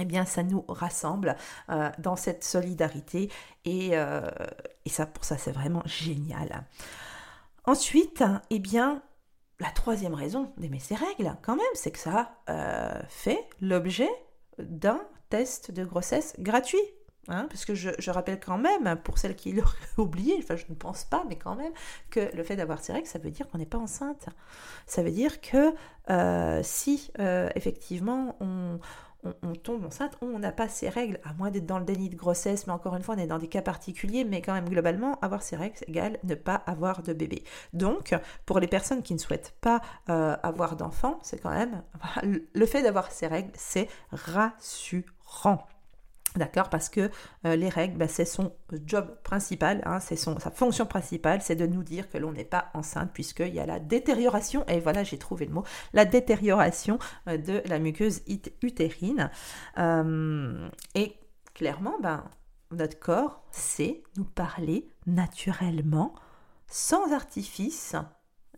eh 0.00 0.06
bien, 0.06 0.24
ça 0.24 0.42
nous 0.42 0.64
rassemble 0.68 1.36
euh, 1.68 1.90
dans 1.98 2.16
cette 2.16 2.42
solidarité 2.42 3.30
et, 3.66 3.90
euh, 3.92 4.22
et 4.86 4.88
ça, 4.88 5.04
pour 5.04 5.26
ça, 5.26 5.36
c'est 5.36 5.52
vraiment 5.52 5.82
génial. 5.84 6.64
Ensuite, 7.66 8.24
eh 8.48 8.58
bien, 8.58 9.02
la 9.60 9.70
troisième 9.70 10.14
raison 10.14 10.50
d'aimer 10.56 10.78
ces 10.78 10.94
règles, 10.94 11.36
quand 11.42 11.56
même, 11.56 11.74
c'est 11.74 11.90
que 11.90 11.98
ça 11.98 12.38
fait 13.08 13.46
l'objet 13.60 14.08
d'un 14.58 15.00
test 15.30 15.70
de 15.70 15.84
grossesse 15.84 16.34
gratuit. 16.38 16.82
Hein, 17.28 17.46
parce 17.48 17.64
que 17.64 17.74
je, 17.76 18.10
rappelle 18.10 18.40
quand 18.40 18.58
même, 18.58 18.96
pour 19.04 19.16
celles 19.16 19.36
qui 19.36 19.52
l'auraient 19.52 19.76
oublié, 19.96 20.34
enfin 20.42 20.56
je 20.56 20.64
ne 20.68 20.74
pense 20.74 21.04
pas, 21.04 21.24
mais 21.28 21.36
quand 21.36 21.54
même, 21.54 21.72
que 22.10 22.34
le 22.34 22.42
fait 22.42 22.56
d'avoir 22.56 22.80
règles, 22.88 23.06
ça 23.06 23.20
veut 23.20 23.30
dire 23.30 23.48
qu'on 23.48 23.58
n'est 23.58 23.66
pas 23.66 23.78
enceinte. 23.78 24.26
Ça 24.86 25.04
veut 25.04 25.12
dire 25.12 25.40
que 25.40 25.72
euh, 26.10 26.60
si 26.64 27.12
euh, 27.20 27.48
effectivement 27.54 28.36
on, 28.40 28.80
on, 29.24 29.52
tombe 29.54 29.84
enceinte, 29.84 30.16
on 30.20 30.38
n'a 30.38 30.52
pas 30.52 30.68
ces 30.68 30.88
règles, 30.88 31.20
à 31.24 31.32
moins 31.34 31.50
d'être 31.50 31.66
dans 31.66 31.78
le 31.78 31.84
déni 31.84 32.08
de 32.08 32.16
grossesse, 32.16 32.66
mais 32.66 32.72
encore 32.72 32.96
une 32.96 33.02
fois, 33.02 33.14
on 33.14 33.18
est 33.18 33.26
dans 33.26 33.38
des 33.38 33.48
cas 33.48 33.62
particuliers, 33.62 34.24
mais 34.24 34.42
quand 34.42 34.52
même, 34.52 34.68
globalement, 34.68 35.18
avoir 35.20 35.42
ces 35.42 35.56
règles 35.56 35.76
égale 35.86 36.18
ne 36.24 36.34
pas 36.34 36.54
avoir 36.54 37.02
de 37.02 37.12
bébé. 37.12 37.44
Donc, 37.72 38.14
pour 38.46 38.58
les 38.58 38.66
personnes 38.66 39.02
qui 39.02 39.14
ne 39.14 39.18
souhaitent 39.18 39.54
pas 39.60 39.80
euh, 40.08 40.36
avoir 40.42 40.76
d'enfant, 40.76 41.18
c'est 41.22 41.38
quand 41.38 41.50
même, 41.50 41.82
le 42.54 42.66
fait 42.66 42.82
d'avoir 42.82 43.10
ces 43.12 43.26
règles, 43.26 43.52
c'est 43.54 43.88
rassurant. 44.10 45.66
D'accord 46.36 46.70
Parce 46.70 46.88
que 46.88 47.10
euh, 47.46 47.56
les 47.56 47.68
règles, 47.68 47.98
bah, 47.98 48.08
c'est 48.08 48.24
son 48.24 48.52
job 48.86 49.18
principal, 49.22 49.82
hein, 49.84 50.00
c'est 50.00 50.16
sa 50.16 50.50
fonction 50.50 50.86
principale, 50.86 51.42
c'est 51.42 51.56
de 51.56 51.66
nous 51.66 51.82
dire 51.82 52.08
que 52.08 52.16
l'on 52.16 52.32
n'est 52.32 52.44
pas 52.44 52.70
enceinte, 52.74 53.10
puisqu'il 53.12 53.54
y 53.54 53.60
a 53.60 53.66
la 53.66 53.78
détérioration, 53.78 54.64
et 54.66 54.80
voilà, 54.80 55.04
j'ai 55.04 55.18
trouvé 55.18 55.44
le 55.44 55.52
mot, 55.52 55.64
la 55.92 56.06
détérioration 56.06 56.98
euh, 57.28 57.36
de 57.36 57.62
la 57.66 57.78
muqueuse 57.78 58.22
utérine. 58.62 59.30
Euh, 59.78 60.68
et 60.94 61.16
clairement, 61.52 61.96
ben, 62.02 62.24
notre 62.70 62.98
corps 62.98 63.42
sait 63.50 64.02
nous 64.16 64.24
parler 64.24 64.88
naturellement, 65.06 66.14
sans 66.66 67.12
artifice, 67.12 67.94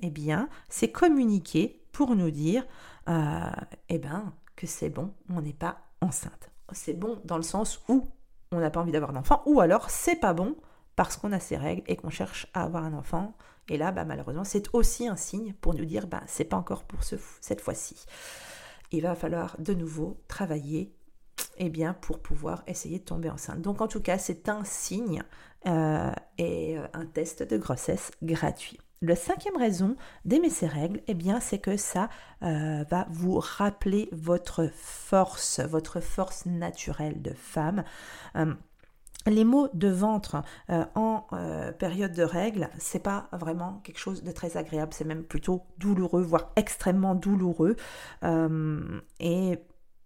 eh 0.01 0.11
bien, 0.11 0.49
c'est 0.69 0.93
communiquer 0.93 1.85
pour 1.91 2.15
nous 2.15 2.31
dire 2.31 2.65
eh 3.09 3.99
ben, 3.99 4.33
que 4.57 4.67
c'est 4.67 4.89
bon, 4.89 5.13
on 5.29 5.43
n'est 5.43 5.53
pas 5.53 5.79
enceinte 6.01 6.54
c'est 6.73 6.95
bon 6.95 7.21
dans 7.25 7.37
le 7.37 7.43
sens 7.43 7.83
où 7.89 8.09
on 8.53 8.61
n'a 8.61 8.71
pas 8.71 8.81
envie 8.81 8.93
d'avoir 8.93 9.13
d'enfant, 9.13 9.43
ou 9.47 9.61
alors 9.61 9.91
c'est 9.91 10.17
pas 10.17 10.33
bon 10.33 10.57
parce 10.97 11.17
qu'on 11.17 11.33
a 11.33 11.41
ses 11.41 11.57
règles 11.57 11.83
et 11.87 11.97
qu'on 11.97 12.11
cherche 12.11 12.47
à 12.55 12.63
avoir 12.65 12.85
un 12.85 12.95
enfant. 12.95 13.37
Et 13.69 13.79
là, 13.79 13.91
bah, 13.93 14.05
malheureusement, 14.05 14.45
c'est 14.45 14.69
aussi 14.73 15.09
un 15.09 15.17
signe 15.17 15.55
pour 15.55 15.75
nous 15.75 15.85
dire, 15.85 16.07
bah, 16.07 16.23
c'est 16.27 16.45
pas 16.45 16.57
encore 16.57 16.85
pour 16.85 17.03
ce, 17.03 17.17
cette 17.41 17.61
fois-ci. 17.61 18.05
Il 18.93 19.03
va 19.03 19.15
falloir 19.15 19.57
de 19.59 19.75
nouveau 19.75 20.23
travailler 20.29 20.95
eh 21.59 21.69
bien, 21.69 21.95
pour 21.95 22.21
pouvoir 22.21 22.63
essayer 22.67 22.99
de 22.99 23.05
tomber 23.05 23.31
enceinte. 23.31 23.63
Donc 23.63 23.81
en 23.81 23.89
tout 23.89 24.01
cas, 24.01 24.19
c'est 24.19 24.49
un 24.49 24.65
signe 24.65 25.23
euh, 25.67 26.13
et 26.39 26.79
euh, 26.79 26.87
un 26.93 27.07
test 27.07 27.43
de 27.43 27.57
grossesse 27.57 28.11
gratuit. 28.23 28.79
La 29.07 29.17
cinquième 29.17 29.59
raison 29.59 29.97
d'aimer 30.25 30.49
ces 30.49 30.67
règles, 30.67 31.03
eh 31.09 31.15
bien, 31.15 31.39
c'est 31.39 31.59
que 31.59 31.77
ça 31.77 32.09
euh, 32.43 32.85
va 32.91 33.07
vous 33.11 33.39
rappeler 33.39 34.09
votre 34.13 34.71
force, 34.73 35.61
votre 35.61 36.01
force 36.01 36.47
naturelle 36.47 37.21
de 37.21 37.35
femme. 37.35 37.85
Euh, 38.37 38.55
les 39.27 39.45
maux 39.45 39.69
de 39.75 39.89
ventre 39.89 40.43
euh, 40.71 40.85
en 40.95 41.27
période 41.79 42.13
de 42.13 42.23
règles, 42.23 42.71
c'est 42.79 43.03
pas 43.03 43.29
vraiment 43.33 43.81
quelque 43.85 43.99
chose 43.99 44.23
de 44.23 44.33
très 44.33 44.57
agréable, 44.57 44.93
c'est 44.95 45.05
même 45.05 45.25
plutôt 45.25 45.63
douloureux, 45.79 46.23
voire 46.23 46.53
extrêmement 46.57 47.15
douloureux. 47.15 47.77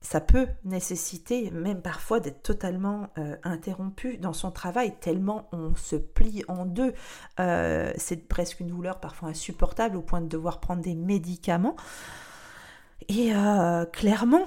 Ça 0.00 0.20
peut 0.20 0.46
nécessiter 0.64 1.50
même 1.50 1.82
parfois 1.82 2.20
d'être 2.20 2.42
totalement 2.42 3.08
euh, 3.18 3.36
interrompu 3.42 4.16
dans 4.16 4.32
son 4.32 4.52
travail, 4.52 4.94
tellement 5.00 5.48
on 5.52 5.74
se 5.74 5.96
plie 5.96 6.44
en 6.46 6.66
deux. 6.66 6.94
Euh, 7.40 7.92
c'est 7.96 8.28
presque 8.28 8.60
une 8.60 8.68
douleur 8.68 9.00
parfois 9.00 9.30
insupportable 9.30 9.96
au 9.96 10.02
point 10.02 10.20
de 10.20 10.28
devoir 10.28 10.60
prendre 10.60 10.82
des 10.82 10.94
médicaments. 10.94 11.76
Et 13.08 13.34
euh, 13.34 13.84
clairement, 13.86 14.46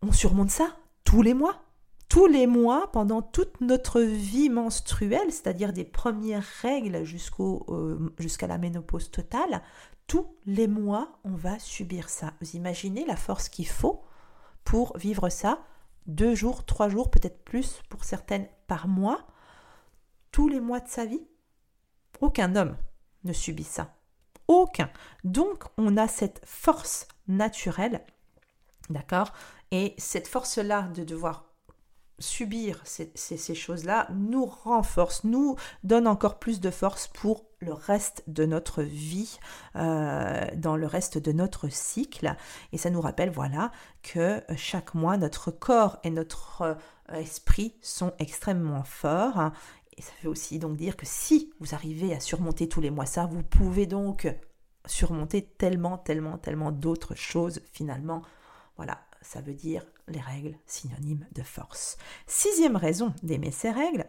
on 0.00 0.12
surmonte 0.12 0.50
ça 0.50 0.76
tous 1.04 1.22
les 1.22 1.34
mois. 1.34 1.62
Tous 2.08 2.26
les 2.26 2.46
mois, 2.46 2.90
pendant 2.92 3.22
toute 3.22 3.62
notre 3.62 4.02
vie 4.02 4.50
menstruelle, 4.50 5.32
c'est-à-dire 5.32 5.72
des 5.72 5.84
premières 5.84 6.44
règles 6.60 7.04
jusqu'à 7.04 8.46
la 8.46 8.58
ménopause 8.58 9.10
totale, 9.10 9.62
les 10.46 10.66
mois, 10.66 11.18
on 11.24 11.34
va 11.34 11.58
subir 11.58 12.08
ça. 12.08 12.34
Vous 12.40 12.56
imaginez 12.56 13.04
la 13.04 13.16
force 13.16 13.48
qu'il 13.48 13.66
faut 13.66 14.02
pour 14.64 14.96
vivre 14.96 15.28
ça 15.28 15.64
Deux 16.06 16.34
jours, 16.34 16.64
trois 16.64 16.88
jours, 16.88 17.10
peut-être 17.10 17.44
plus 17.44 17.82
pour 17.88 18.04
certaines 18.04 18.48
par 18.66 18.88
mois, 18.88 19.26
tous 20.30 20.48
les 20.48 20.60
mois 20.60 20.80
de 20.80 20.88
sa 20.88 21.04
vie 21.04 21.22
Aucun 22.20 22.56
homme 22.56 22.76
ne 23.24 23.32
subit 23.32 23.64
ça. 23.64 23.94
Aucun. 24.48 24.90
Donc, 25.24 25.64
on 25.76 25.96
a 25.96 26.08
cette 26.08 26.40
force 26.44 27.06
naturelle, 27.28 28.04
d'accord? 28.90 29.32
Et 29.70 29.94
cette 29.98 30.28
force-là 30.28 30.82
de 30.94 31.04
devoir 31.04 31.52
subir 32.18 32.80
ces, 32.84 33.54
choses-là 33.54 34.08
nous 34.12 34.44
renforce, 34.44 35.24
nous 35.24 35.56
donne 35.82 36.06
encore 36.06 36.38
plus 36.38 36.60
de 36.60 36.70
force 36.70 37.08
pour 37.08 37.46
le 37.62 37.72
reste 37.72 38.24
de 38.26 38.44
notre 38.44 38.82
vie, 38.82 39.38
euh, 39.76 40.44
dans 40.56 40.76
le 40.76 40.86
reste 40.86 41.18
de 41.18 41.32
notre 41.32 41.68
cycle. 41.68 42.34
Et 42.72 42.78
ça 42.78 42.90
nous 42.90 43.00
rappelle, 43.00 43.30
voilà, 43.30 43.72
que 44.02 44.42
chaque 44.56 44.94
mois, 44.94 45.16
notre 45.16 45.50
corps 45.50 45.98
et 46.04 46.10
notre 46.10 46.62
euh, 46.62 47.14
esprit 47.14 47.74
sont 47.80 48.12
extrêmement 48.18 48.82
forts. 48.82 49.52
Et 49.96 50.02
ça 50.02 50.12
veut 50.22 50.30
aussi 50.30 50.58
donc 50.58 50.76
dire 50.76 50.96
que 50.96 51.06
si 51.06 51.52
vous 51.60 51.74
arrivez 51.74 52.14
à 52.14 52.20
surmonter 52.20 52.68
tous 52.68 52.80
les 52.80 52.90
mois 52.90 53.06
ça, 53.06 53.26
vous 53.26 53.42
pouvez 53.42 53.86
donc 53.86 54.26
surmonter 54.86 55.42
tellement, 55.42 55.98
tellement, 55.98 56.38
tellement 56.38 56.72
d'autres 56.72 57.14
choses 57.14 57.60
finalement. 57.72 58.22
Voilà, 58.76 58.98
ça 59.20 59.40
veut 59.40 59.54
dire 59.54 59.84
les 60.08 60.20
règles 60.20 60.56
synonymes 60.66 61.26
de 61.32 61.42
force. 61.42 61.96
Sixième 62.26 62.76
raison 62.76 63.14
d'aimer 63.22 63.50
ces 63.50 63.70
règles, 63.70 64.06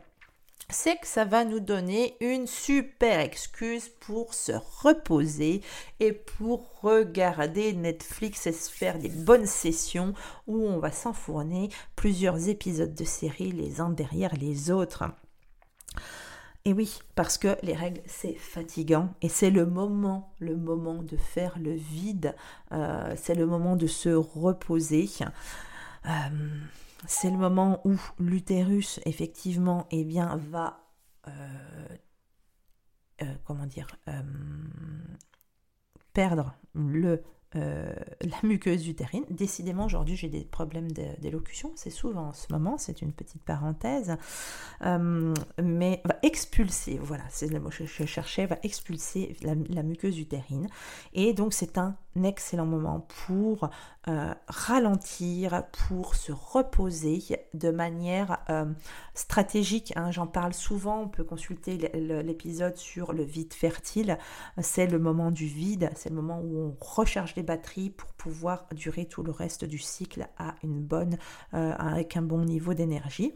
c'est 0.70 0.98
que 0.98 1.08
ça 1.08 1.26
va 1.26 1.46
nous 1.46 1.60
donner 1.60 2.16
une 2.20 2.48
super 2.48 3.20
excuse 3.20 3.90
pour 4.00 4.34
se 4.34 4.54
reposer 4.82 5.62
et 6.00 6.14
pour 6.14 6.82
regarder 6.82 7.74
Netflix 7.74 8.48
et 8.48 8.54
se 8.54 8.72
faire 8.72 8.98
des 8.98 9.10
bonnes 9.10 9.46
sessions 9.46 10.14
où 10.48 10.66
on 10.66 10.80
va 10.80 10.92
s'enfourner 10.92 11.70
plusieurs 11.96 12.50
épisodes 12.50 12.96
de 12.96 13.04
série 13.04 13.52
les 13.52 13.82
uns 13.82 13.90
derrière 13.90 14.36
les 14.36 14.72
autres. 14.72 15.04
Et 16.66 16.72
oui, 16.72 17.00
parce 17.16 17.38
que 17.38 17.58
les 17.62 17.74
règles, 17.74 18.02
c'est 18.06 18.36
fatigant 18.36 19.14
et 19.22 19.28
c'est 19.28 19.50
le 19.50 19.66
moment, 19.66 20.34
le 20.40 20.56
moment 20.56 21.04
de 21.04 21.18
faire 21.18 21.60
le 21.60 21.74
vide, 21.74 22.36
euh, 22.72 23.14
c'est 23.18 23.36
le 23.36 23.46
moment 23.46 23.76
de 23.76 23.86
se 23.88 24.10
reposer. 24.10 25.10
Euh, 26.06 26.10
c'est 27.08 27.30
le 27.30 27.38
moment 27.38 27.82
où 27.86 27.96
l'utérus, 28.20 29.00
effectivement, 29.06 29.88
eh 29.92 30.04
bien, 30.04 30.38
va... 30.52 30.80
Euh, 31.28 31.32
comment 33.46 33.66
dire 33.66 33.88
perdre 36.14 36.56
euh, 37.56 37.94
la 38.22 38.38
muqueuse 38.42 38.88
utérine. 38.88 39.26
Décidément, 39.30 39.86
aujourd'hui, 39.86 40.16
j'ai 40.16 40.30
des 40.30 40.44
problèmes 40.44 40.92
d'élocution. 40.92 41.72
C'est 41.76 41.92
souvent 41.92 42.30
en 42.30 42.34
ce 42.34 42.52
moment, 42.52 42.80
c'est 42.80 43.02
une 43.02 43.14
petite 43.14 43.44
parenthèse. 43.44 44.16
Euh, 44.84 45.34
mais 45.62 46.02
va 46.06 46.18
expulser, 46.24 46.98
voilà, 47.00 47.24
c'est 47.30 47.48
le 47.48 47.60
mot 47.60 47.70
que 47.70 47.86
je 47.86 48.06
cherchais, 48.06 48.48
va 48.48 48.58
expulser 48.64 49.38
la, 49.44 49.84
muqueuse 49.84 50.18
utérine. 50.18 50.68
Et 51.14 51.34
donc, 51.34 51.54
c'est 51.54 51.78
un 51.78 51.96
excellent 52.24 52.66
moment 52.66 53.08
pour 53.26 53.70
euh, 54.08 54.34
ralentir, 54.48 55.64
pour 55.88 56.16
se 56.16 56.32
reposer 56.32 57.22
de 57.54 57.72
manière 57.72 58.40
stratégique. 59.14 59.94
Hein. 59.96 60.12
J'en 60.12 60.28
parle 60.28 60.54
souvent, 60.54 61.02
on 61.02 61.08
peut 61.08 61.24
consulter 61.24 61.78
l'épisode 61.78 62.78
sur 62.78 63.14
le 63.14 63.24
vide 63.24 63.54
fertile. 63.54 64.18
C'est 64.62 64.88
le 64.88 65.00
moment 65.00 65.32
du 65.32 65.46
vide, 65.46 65.90
c'est 65.96 66.10
le 66.10 66.16
moment 66.16 66.42
où 66.42 66.58
on 66.60 66.78
recharge 66.80 67.36
les 67.36 67.44
batterie 67.44 67.90
pour 67.90 68.12
pouvoir 68.14 68.66
durer 68.74 69.06
tout 69.06 69.24
le 69.24 69.32
reste 69.32 69.66
du 69.66 69.78
cycle 69.78 70.28
à 70.38 70.56
euh, 70.64 71.74
avec 71.78 72.18
un 72.18 72.22
bon 72.22 72.44
niveau 72.46 72.74
d'énergie. 72.74 73.34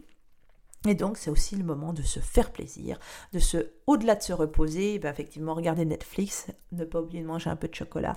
Et 0.86 0.94
donc, 0.94 1.16
c'est 1.16 1.30
aussi 1.30 1.56
le 1.56 1.64
moment 1.64 1.92
de 1.92 2.02
se 2.02 2.20
faire 2.20 2.52
plaisir, 2.52 2.98
de 3.32 3.38
se, 3.38 3.72
au-delà 3.86 4.14
de 4.14 4.22
se 4.22 4.32
reposer, 4.32 4.98
ben, 4.98 5.10
effectivement, 5.10 5.54
regarder 5.54 5.84
Netflix, 5.84 6.46
ne 6.72 6.84
pas 6.84 7.00
oublier 7.00 7.22
de 7.22 7.26
manger 7.26 7.50
un 7.50 7.56
peu 7.56 7.68
de 7.68 7.74
chocolat, 7.74 8.14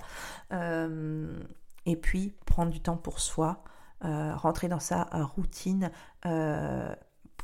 euh, 0.52 1.36
et 1.86 1.96
puis 1.96 2.34
prendre 2.46 2.70
du 2.70 2.80
temps 2.80 2.96
pour 2.96 3.18
soi, 3.18 3.64
euh, 4.04 4.34
rentrer 4.36 4.68
dans 4.68 4.80
sa 4.80 5.04
routine 5.36 5.90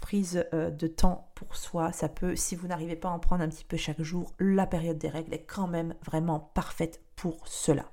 prise 0.00 0.46
de 0.52 0.86
temps 0.86 1.30
pour 1.34 1.56
soi. 1.56 1.92
Ça 1.92 2.08
peut, 2.08 2.36
si 2.36 2.56
vous 2.56 2.68
n'arrivez 2.68 2.96
pas 2.96 3.08
à 3.08 3.12
en 3.12 3.18
prendre 3.18 3.42
un 3.42 3.48
petit 3.48 3.64
peu 3.64 3.76
chaque 3.76 4.00
jour, 4.00 4.32
la 4.38 4.66
période 4.66 4.98
des 4.98 5.08
règles 5.08 5.34
est 5.34 5.44
quand 5.44 5.66
même 5.66 5.94
vraiment 6.04 6.38
parfaite 6.38 7.00
pour 7.16 7.46
cela. 7.46 7.84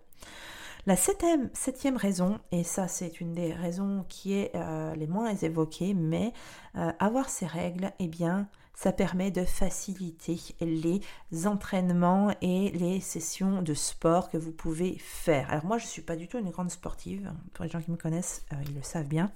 La 0.87 0.95
septième, 0.95 1.49
raison, 1.97 2.39
et 2.51 2.63
ça 2.63 2.87
c'est 2.87 3.19
une 3.19 3.33
des 3.33 3.51
raisons 3.53 4.05
qui 4.07 4.33
est 4.33 4.51
euh, 4.53 4.93
les 4.93 5.07
moins 5.07 5.35
évoquées, 5.35 5.95
mais 5.95 6.31
euh, 6.75 6.91
avoir 6.99 7.27
ces 7.27 7.47
règles, 7.47 7.91
eh 7.97 8.07
bien, 8.07 8.47
ça 8.75 8.91
permet 8.91 9.31
de 9.31 9.45
faciliter 9.45 10.39
les 10.61 11.01
entraînements 11.47 12.35
et 12.41 12.69
les 12.69 12.99
sessions 12.99 13.63
de 13.63 13.73
sport 13.73 14.29
que 14.29 14.37
vous 14.37 14.51
pouvez 14.51 14.97
faire. 14.99 15.49
Alors 15.49 15.65
moi, 15.65 15.79
je 15.79 15.85
ne 15.85 15.89
suis 15.89 16.03
pas 16.03 16.15
du 16.15 16.27
tout 16.27 16.37
une 16.37 16.51
grande 16.51 16.69
sportive. 16.69 17.33
Pour 17.55 17.65
les 17.65 17.71
gens 17.71 17.81
qui 17.81 17.89
me 17.89 17.97
connaissent, 17.97 18.45
euh, 18.53 18.57
ils 18.67 18.75
le 18.75 18.83
savent 18.83 19.07
bien. 19.07 19.31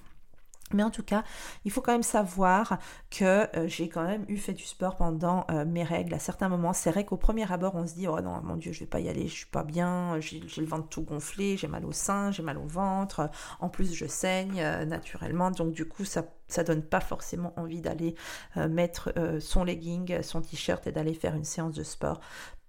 Mais 0.72 0.82
en 0.82 0.90
tout 0.90 1.02
cas, 1.02 1.24
il 1.64 1.70
faut 1.70 1.80
quand 1.80 1.92
même 1.92 2.02
savoir 2.02 2.78
que 3.10 3.48
euh, 3.56 3.66
j'ai 3.66 3.88
quand 3.88 4.04
même 4.04 4.24
eu 4.28 4.36
fait 4.36 4.52
du 4.52 4.64
sport 4.64 4.96
pendant 4.96 5.46
euh, 5.50 5.64
mes 5.64 5.82
règles. 5.82 6.14
À 6.14 6.18
certains 6.18 6.48
moments, 6.48 6.72
c'est 6.72 6.90
vrai 6.90 7.04
qu'au 7.04 7.16
premier 7.16 7.50
abord, 7.50 7.74
on 7.74 7.86
se 7.86 7.94
dit 7.94 8.06
oh 8.08 8.20
non 8.20 8.40
mon 8.42 8.56
Dieu, 8.56 8.72
je 8.72 8.80
vais 8.80 8.86
pas 8.86 9.00
y 9.00 9.08
aller, 9.08 9.26
je 9.28 9.34
suis 9.34 9.46
pas 9.46 9.64
bien, 9.64 10.18
j'ai 10.20 10.40
le 10.40 10.66
ventre 10.66 10.88
tout 10.88 11.02
gonflé, 11.02 11.56
j'ai 11.56 11.68
mal 11.68 11.84
au 11.84 11.92
sein, 11.92 12.30
j'ai 12.30 12.42
mal 12.42 12.58
au 12.58 12.66
ventre. 12.66 13.30
En 13.60 13.68
plus, 13.68 13.94
je 13.94 14.06
saigne 14.06 14.60
euh, 14.60 14.84
naturellement, 14.84 15.50
donc 15.50 15.72
du 15.72 15.86
coup, 15.86 16.04
ça 16.04 16.24
ça 16.48 16.64
donne 16.64 16.82
pas 16.82 17.00
forcément 17.00 17.52
envie 17.56 17.80
d'aller 17.80 18.16
mettre 18.56 19.14
son 19.38 19.62
legging, 19.62 20.20
son 20.20 20.42
t-shirt 20.42 20.84
et 20.88 20.90
d'aller 20.90 21.14
faire 21.14 21.36
une 21.36 21.44
séance 21.44 21.74
de 21.74 21.84
sport. 21.84 22.20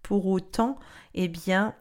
Pour 0.03 0.27
autant, 0.27 0.77
eh 1.15 1.27
bien 1.27 1.74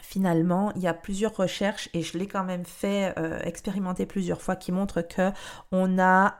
finalement, 0.00 0.72
il 0.76 0.82
y 0.82 0.86
a 0.86 0.94
plusieurs 0.94 1.36
recherches 1.36 1.88
et 1.94 2.02
je 2.02 2.18
l'ai 2.18 2.26
quand 2.26 2.44
même 2.44 2.64
fait 2.64 3.14
expérimenter 3.44 4.06
plusieurs 4.06 4.42
fois 4.42 4.56
qui 4.56 4.72
montrent 4.72 5.02
que 5.02 5.30
on 5.72 5.98
a 5.98 6.38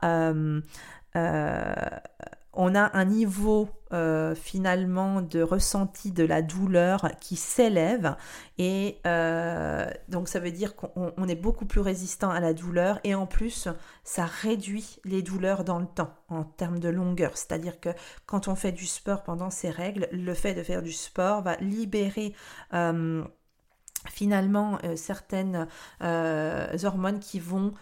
on 2.55 2.73
a 2.73 2.97
un 2.97 3.05
niveau 3.05 3.69
euh, 3.93 4.33
finalement 4.33 5.21
de 5.21 5.41
ressenti 5.41 6.11
de 6.11 6.23
la 6.23 6.41
douleur 6.41 7.11
qui 7.19 7.35
s'élève 7.35 8.15
et 8.57 8.97
euh, 9.05 9.85
donc 10.07 10.27
ça 10.27 10.39
veut 10.39 10.51
dire 10.51 10.75
qu'on 10.75 11.27
est 11.27 11.35
beaucoup 11.35 11.65
plus 11.65 11.81
résistant 11.81 12.29
à 12.29 12.39
la 12.39 12.53
douleur 12.53 12.99
et 13.03 13.13
en 13.13 13.27
plus 13.27 13.67
ça 14.03 14.25
réduit 14.25 14.97
les 15.03 15.21
douleurs 15.21 15.63
dans 15.63 15.79
le 15.79 15.85
temps 15.85 16.13
en 16.29 16.43
termes 16.43 16.79
de 16.79 16.89
longueur. 16.89 17.31
C'est 17.35 17.51
à 17.51 17.57
dire 17.57 17.79
que 17.79 17.89
quand 18.25 18.47
on 18.47 18.55
fait 18.55 18.71
du 18.71 18.85
sport 18.85 19.23
pendant 19.23 19.49
ces 19.49 19.69
règles 19.69 20.07
le 20.11 20.33
fait 20.33 20.53
de 20.53 20.63
faire 20.63 20.81
du 20.81 20.93
sport 20.93 21.41
va 21.43 21.57
libérer 21.57 22.33
euh, 22.73 23.23
finalement 24.09 24.77
certaines 24.95 25.67
hormones 26.01 27.19
qui 27.19 27.39
vont 27.39 27.73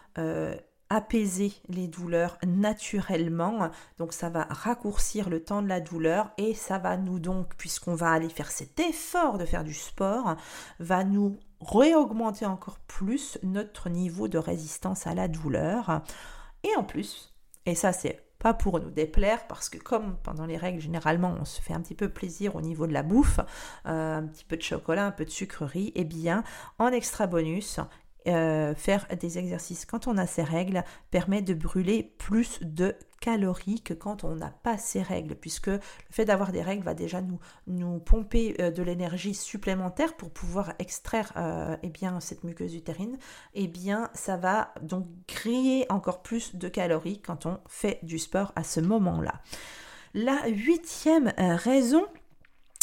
apaiser 0.89 1.53
les 1.69 1.87
douleurs 1.87 2.37
naturellement. 2.45 3.69
Donc 3.97 4.13
ça 4.13 4.29
va 4.29 4.43
raccourcir 4.49 5.29
le 5.29 5.43
temps 5.43 5.63
de 5.63 5.67
la 5.67 5.79
douleur 5.79 6.29
et 6.37 6.53
ça 6.53 6.77
va 6.77 6.97
nous 6.97 7.19
donc, 7.19 7.55
puisqu'on 7.55 7.95
va 7.95 8.11
aller 8.11 8.29
faire 8.29 8.51
cet 8.51 8.79
effort 8.79 9.39
de 9.39 9.45
faire 9.45 9.63
du 9.63 9.73
sport, 9.73 10.35
va 10.79 11.03
nous 11.03 11.37
réaugmenter 11.61 12.45
encore 12.45 12.77
plus 12.79 13.39
notre 13.41 13.89
niveau 13.89 14.27
de 14.27 14.37
résistance 14.37 15.07
à 15.07 15.15
la 15.15 15.27
douleur. 15.27 16.01
Et 16.63 16.75
en 16.77 16.83
plus, 16.83 17.33
et 17.65 17.73
ça 17.73 17.91
c'est 17.91 18.22
pas 18.43 18.53
pour 18.53 18.79
nous 18.81 18.91
déplaire, 18.91 19.47
parce 19.47 19.69
que 19.69 19.77
comme 19.77 20.17
pendant 20.21 20.45
les 20.45 20.57
règles, 20.57 20.81
généralement, 20.81 21.33
on 21.39 21.45
se 21.45 21.61
fait 21.61 21.73
un 21.73 21.79
petit 21.79 21.95
peu 21.95 22.09
plaisir 22.09 22.57
au 22.57 22.61
niveau 22.61 22.85
de 22.87 22.93
la 22.93 23.01
bouffe, 23.01 23.39
euh, 23.85 24.17
un 24.17 24.23
petit 24.27 24.43
peu 24.43 24.57
de 24.57 24.61
chocolat, 24.61 25.05
un 25.05 25.11
peu 25.11 25.23
de 25.23 25.29
sucrerie, 25.29 25.87
et 25.95 26.01
eh 26.01 26.03
bien, 26.03 26.43
en 26.77 26.89
extra 26.89 27.25
bonus, 27.25 27.79
euh, 28.27 28.73
faire 28.75 29.05
des 29.19 29.37
exercices 29.37 29.85
quand 29.85 30.07
on 30.07 30.17
a 30.17 30.25
ses 30.25 30.43
règles 30.43 30.83
permet 31.11 31.41
de 31.41 31.53
brûler 31.53 32.15
plus 32.17 32.59
de 32.61 32.95
calories 33.19 33.81
que 33.81 33.93
quand 33.93 34.23
on 34.23 34.35
n'a 34.35 34.49
pas 34.49 34.77
ces 34.77 35.01
règles, 35.01 35.35
puisque 35.35 35.67
le 35.67 35.79
fait 36.09 36.23
d'avoir 36.23 36.51
des 36.51 36.61
règles 36.61 36.83
va 36.83 36.93
déjà 36.93 37.21
nous, 37.21 37.39
nous 37.67 37.99
pomper 37.99 38.55
euh, 38.59 38.71
de 38.71 38.81
l'énergie 38.81 39.33
supplémentaire 39.33 40.15
pour 40.15 40.29
pouvoir 40.31 40.73
extraire 40.79 41.33
euh, 41.35 41.75
eh 41.83 41.89
bien, 41.89 42.19
cette 42.19 42.43
muqueuse 42.43 42.75
utérine, 42.75 43.17
et 43.53 43.63
eh 43.63 43.67
bien 43.67 44.09
ça 44.13 44.37
va 44.37 44.73
donc 44.81 45.05
créer 45.27 45.85
encore 45.89 46.21
plus 46.21 46.55
de 46.55 46.69
calories 46.69 47.21
quand 47.21 47.45
on 47.45 47.59
fait 47.67 47.99
du 48.03 48.19
sport 48.19 48.53
à 48.55 48.63
ce 48.63 48.79
moment-là. 48.79 49.41
La 50.13 50.47
huitième 50.47 51.33
raison 51.37 52.05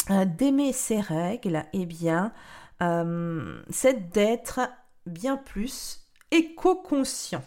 d'aimer 0.09 0.73
ces 0.73 0.99
règles, 0.99 1.63
eh 1.71 1.85
bien, 1.85 2.33
c'est 3.69 4.09
d'être 4.09 4.59
bien 5.05 5.37
plus 5.37 6.01
éco-conscient. 6.31 7.43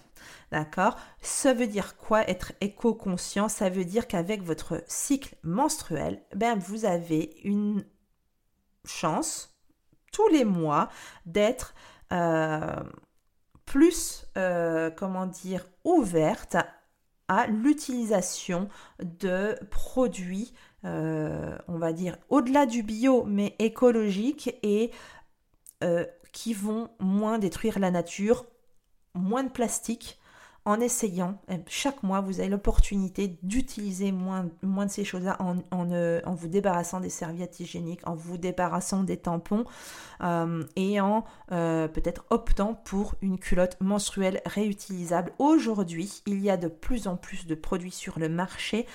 D'accord? 0.52 0.96
Ça 1.20 1.52
veut 1.52 1.66
dire 1.66 1.96
quoi 1.96 2.28
être 2.28 2.52
éco-conscient? 2.60 3.48
Ça 3.48 3.68
veut 3.68 3.84
dire 3.84 4.06
qu'avec 4.06 4.42
votre 4.42 4.82
cycle 4.86 5.34
menstruel, 5.42 6.22
ben, 6.34 6.58
vous 6.58 6.84
avez 6.84 7.36
une 7.42 7.84
chance 8.84 9.54
tous 10.12 10.28
les 10.28 10.44
mois 10.44 10.88
d'être 11.26 11.74
euh, 12.12 12.82
plus, 13.64 14.26
euh, 14.36 14.90
comment 14.90 15.26
dire, 15.26 15.66
ouverte 15.82 16.56
à 17.26 17.46
l'utilisation 17.46 18.68
de 19.02 19.58
produits, 19.70 20.52
euh, 20.84 21.56
on 21.66 21.78
va 21.78 21.92
dire, 21.92 22.16
au-delà 22.28 22.66
du 22.66 22.82
bio, 22.82 23.24
mais 23.24 23.56
écologiques 23.58 24.54
et 24.62 24.92
qui 26.34 26.52
vont 26.52 26.90
moins 26.98 27.38
détruire 27.38 27.78
la 27.78 27.90
nature, 27.90 28.44
moins 29.14 29.44
de 29.44 29.48
plastique, 29.48 30.18
en 30.66 30.80
essayant, 30.80 31.42
eh, 31.50 31.58
chaque 31.66 32.02
mois, 32.02 32.22
vous 32.22 32.40
avez 32.40 32.48
l'opportunité 32.48 33.38
d'utiliser 33.42 34.12
moins, 34.12 34.48
moins 34.62 34.86
de 34.86 34.90
ces 34.90 35.04
choses-là 35.04 35.36
en, 35.38 35.58
euh, 35.92 36.22
vous 36.26 36.48
débarrassant 36.48 37.00
des 37.00 37.10
serviettes 37.10 37.60
hygiéniques, 37.60 38.00
en 38.08 38.14
vous 38.14 38.38
débarrassant 38.38 39.04
des 39.04 39.18
tampons 39.18 39.66
euh, 40.22 40.64
et 40.74 41.02
en 41.02 41.24
euh, 41.52 41.86
peut-être 41.86 42.24
optant 42.30 42.74
pour 42.74 43.14
une 43.20 43.38
culotte 43.38 43.76
menstruelle 43.82 44.40
réutilisable. 44.46 45.32
Aujourd'hui, 45.38 46.22
il 46.26 46.40
y 46.40 46.48
a 46.48 46.56
de 46.56 46.68
plus 46.68 47.08
en 47.08 47.16
plus 47.16 47.46
de 47.46 47.54
produits 47.54 47.90
sur 47.90 48.18
le 48.18 48.30
marché 48.30 48.86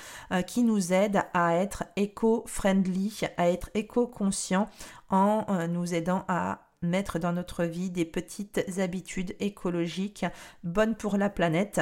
qui 0.47 0.63
nous 0.63 0.91
aident 0.91 1.21
à 1.35 1.55
être 1.55 1.83
éco-friendly, 1.95 3.21
à 3.37 3.49
être 3.49 3.69
éco-conscient 3.75 4.67
en 5.11 5.67
nous 5.67 5.93
aidant 5.93 6.25
à 6.27 6.68
mettre 6.81 7.19
dans 7.19 7.33
notre 7.33 7.65
vie 7.65 7.89
des 7.89 8.05
petites 8.05 8.61
habitudes 8.77 9.35
écologiques 9.39 10.25
bonnes 10.63 10.95
pour 10.95 11.17
la 11.17 11.29
planète. 11.29 11.81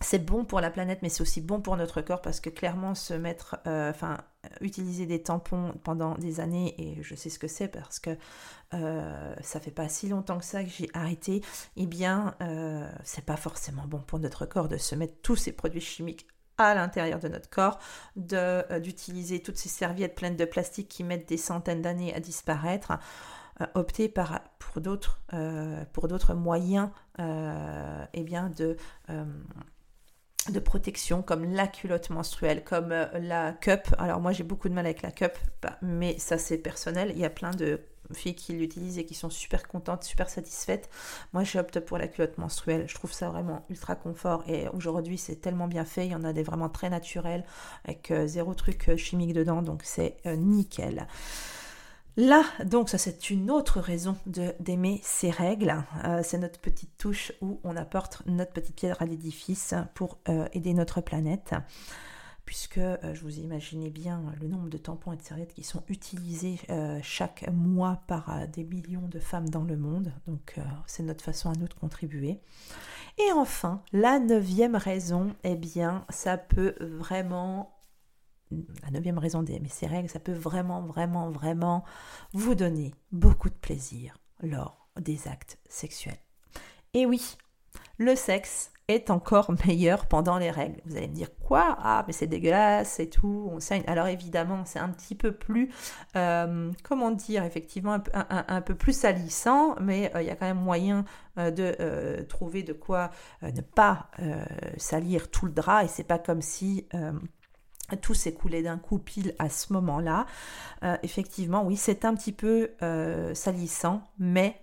C'est 0.00 0.18
bon 0.18 0.44
pour 0.44 0.60
la 0.60 0.70
planète, 0.70 0.98
mais 1.02 1.08
c'est 1.08 1.22
aussi 1.22 1.40
bon 1.40 1.60
pour 1.60 1.76
notre 1.76 2.02
corps 2.02 2.20
parce 2.20 2.40
que 2.40 2.50
clairement 2.50 2.94
se 2.94 3.14
mettre, 3.14 3.56
euh, 3.66 3.90
enfin, 3.90 4.18
utiliser 4.60 5.06
des 5.06 5.22
tampons 5.22 5.72
pendant 5.84 6.16
des 6.16 6.40
années, 6.40 6.74
et 6.78 7.02
je 7.02 7.14
sais 7.14 7.30
ce 7.30 7.38
que 7.38 7.48
c'est 7.48 7.68
parce 7.68 8.00
que 8.00 8.18
euh, 8.74 9.34
ça 9.40 9.60
fait 9.60 9.70
pas 9.70 9.88
si 9.88 10.08
longtemps 10.08 10.38
que 10.38 10.44
ça 10.44 10.64
que 10.64 10.68
j'ai 10.68 10.90
arrêté, 10.94 11.42
eh 11.76 11.86
bien, 11.86 12.34
euh, 12.42 12.86
c'est 13.04 13.24
pas 13.24 13.36
forcément 13.36 13.84
bon 13.86 14.00
pour 14.00 14.18
notre 14.18 14.46
corps 14.46 14.68
de 14.68 14.76
se 14.76 14.94
mettre 14.94 15.14
tous 15.22 15.36
ces 15.36 15.52
produits 15.52 15.80
chimiques 15.80 16.26
à 16.58 16.74
l'intérieur 16.74 17.18
de 17.18 17.28
notre 17.28 17.48
corps, 17.48 17.78
d'utiliser 18.16 19.42
toutes 19.42 19.56
ces 19.56 19.68
serviettes 19.68 20.14
pleines 20.14 20.36
de 20.36 20.44
plastique 20.44 20.88
qui 20.88 21.02
mettent 21.02 21.28
des 21.28 21.36
centaines 21.36 21.82
d'années 21.82 22.14
à 22.14 22.20
disparaître. 22.20 22.92
Euh, 23.60 23.66
opter 23.74 24.08
par, 24.08 24.40
pour 24.58 24.80
d'autres 24.80 25.20
euh, 25.32 25.84
pour 25.92 26.08
d'autres 26.08 26.34
moyens 26.34 26.88
euh, 27.20 28.04
eh 28.12 28.24
de 28.24 28.76
de 30.50 30.60
protection 30.60 31.22
comme 31.22 31.44
la 31.54 31.68
culotte 31.68 32.10
menstruelle, 32.10 32.64
comme 32.64 32.88
la 32.88 33.52
cup. 33.52 33.94
Alors 33.96 34.20
moi 34.20 34.32
j'ai 34.32 34.42
beaucoup 34.42 34.68
de 34.68 34.74
mal 34.74 34.86
avec 34.86 35.02
la 35.02 35.12
cup, 35.12 35.38
bah, 35.62 35.78
mais 35.82 36.18
ça 36.18 36.36
c'est 36.36 36.58
personnel. 36.58 37.12
Il 37.14 37.18
y 37.18 37.24
a 37.24 37.30
plein 37.30 37.52
de 37.52 37.80
filles 38.12 38.34
qui 38.34 38.52
l'utilisent 38.52 38.98
et 38.98 39.06
qui 39.06 39.14
sont 39.14 39.30
super 39.30 39.68
contentes, 39.68 40.02
super 40.02 40.28
satisfaites. 40.28 40.90
Moi 41.32 41.44
j'opte 41.44 41.78
pour 41.78 41.96
la 41.96 42.08
culotte 42.08 42.36
menstruelle. 42.38 42.86
Je 42.88 42.94
trouve 42.94 43.12
ça 43.12 43.30
vraiment 43.30 43.64
ultra 43.70 43.94
confort 43.94 44.42
et 44.48 44.68
aujourd'hui 44.68 45.16
c'est 45.16 45.36
tellement 45.36 45.68
bien 45.68 45.84
fait. 45.84 46.06
Il 46.06 46.12
y 46.12 46.16
en 46.16 46.24
a 46.24 46.32
des 46.32 46.42
vraiment 46.42 46.68
très 46.68 46.90
naturels 46.90 47.44
avec 47.84 48.12
zéro 48.26 48.52
truc 48.52 48.96
chimique 48.96 49.32
dedans, 49.32 49.62
donc 49.62 49.82
c'est 49.84 50.16
nickel. 50.26 51.06
Là, 52.16 52.44
donc, 52.64 52.88
ça 52.90 52.98
c'est 52.98 53.30
une 53.30 53.50
autre 53.50 53.80
raison 53.80 54.16
d'aimer 54.26 55.00
ces 55.02 55.30
règles. 55.30 55.84
Euh, 56.04 56.20
c'est 56.22 56.38
notre 56.38 56.60
petite 56.60 56.96
touche 56.96 57.32
où 57.40 57.60
on 57.64 57.76
apporte 57.76 58.22
notre 58.26 58.52
petite 58.52 58.76
pierre 58.76 59.02
à 59.02 59.04
l'édifice 59.04 59.74
pour 59.94 60.18
euh, 60.28 60.46
aider 60.52 60.74
notre 60.74 61.00
planète. 61.00 61.54
Puisque 62.44 62.78
euh, 62.78 62.96
je 63.14 63.22
vous 63.22 63.40
imaginez 63.40 63.90
bien 63.90 64.22
le 64.40 64.46
nombre 64.46 64.68
de 64.68 64.78
tampons 64.78 65.12
et 65.12 65.16
de 65.16 65.22
serviettes 65.22 65.54
qui 65.54 65.64
sont 65.64 65.82
utilisés 65.88 66.58
chaque 67.02 67.50
mois 67.50 68.02
par 68.06 68.46
des 68.48 68.62
millions 68.62 69.08
de 69.08 69.18
femmes 69.18 69.48
dans 69.48 69.64
le 69.64 69.76
monde. 69.76 70.12
Donc, 70.28 70.60
c'est 70.86 71.02
notre 71.02 71.24
façon 71.24 71.50
à 71.50 71.54
nous 71.54 71.66
de 71.66 71.74
contribuer. 71.74 72.38
Et 73.18 73.32
enfin, 73.32 73.82
la 73.92 74.20
neuvième 74.20 74.76
raison, 74.76 75.34
eh 75.42 75.56
bien, 75.56 76.04
ça 76.10 76.36
peut 76.36 76.74
vraiment 76.80 77.73
la 78.82 78.90
neuvième 78.90 79.18
raison 79.18 79.42
d'aimer 79.42 79.68
ces 79.68 79.86
règles, 79.86 80.08
ça 80.08 80.20
peut 80.20 80.32
vraiment, 80.32 80.82
vraiment, 80.82 81.30
vraiment 81.30 81.84
vous 82.32 82.54
donner 82.54 82.94
beaucoup 83.12 83.48
de 83.48 83.54
plaisir 83.54 84.16
lors 84.42 84.88
des 85.00 85.28
actes 85.28 85.58
sexuels. 85.68 86.18
Et 86.92 87.06
oui, 87.06 87.36
le 87.98 88.14
sexe 88.14 88.70
est 88.88 89.10
encore 89.10 89.52
meilleur 89.66 90.06
pendant 90.06 90.38
les 90.38 90.50
règles. 90.50 90.80
Vous 90.84 90.96
allez 90.96 91.08
me 91.08 91.14
dire 91.14 91.30
quoi? 91.46 91.76
Ah, 91.80 92.04
mais 92.06 92.12
c'est 92.12 92.26
dégueulasse 92.26 93.00
et 93.00 93.08
tout, 93.08 93.48
on 93.50 93.60
saigne. 93.60 93.82
Alors 93.86 94.06
évidemment, 94.06 94.64
c'est 94.64 94.78
un 94.78 94.90
petit 94.90 95.14
peu 95.14 95.32
plus, 95.32 95.70
euh, 96.16 96.70
comment 96.82 97.10
dire, 97.10 97.44
effectivement, 97.44 97.98
un, 98.12 98.60
peu 98.60 98.74
plus 98.74 98.96
salissant, 98.96 99.76
mais 99.80 100.10
euh, 100.14 100.22
il 100.22 100.26
y 100.26 100.30
a 100.30 100.36
quand 100.36 100.46
même 100.46 100.60
moyen 100.60 101.04
euh, 101.38 101.50
de 101.50 102.22
trouver 102.24 102.62
de 102.62 102.72
quoi 102.72 103.10
ne 103.42 103.60
pas 103.60 104.10
salir 104.76 105.30
tout 105.30 105.46
le 105.46 105.52
drap 105.52 105.84
et 105.84 105.88
c'est 105.88 106.04
pas 106.04 106.18
comme 106.18 106.42
si 106.42 106.86
tout 108.00 108.14
s'écoulait 108.14 108.62
d'un 108.62 108.78
coup 108.78 108.98
pile 108.98 109.34
à 109.38 109.48
ce 109.48 109.72
moment-là. 109.72 110.26
Euh, 110.82 110.96
effectivement, 111.02 111.64
oui, 111.64 111.76
c'est 111.76 112.04
un 112.04 112.14
petit 112.14 112.32
peu 112.32 112.70
euh, 112.82 113.34
salissant, 113.34 114.02
mais 114.18 114.60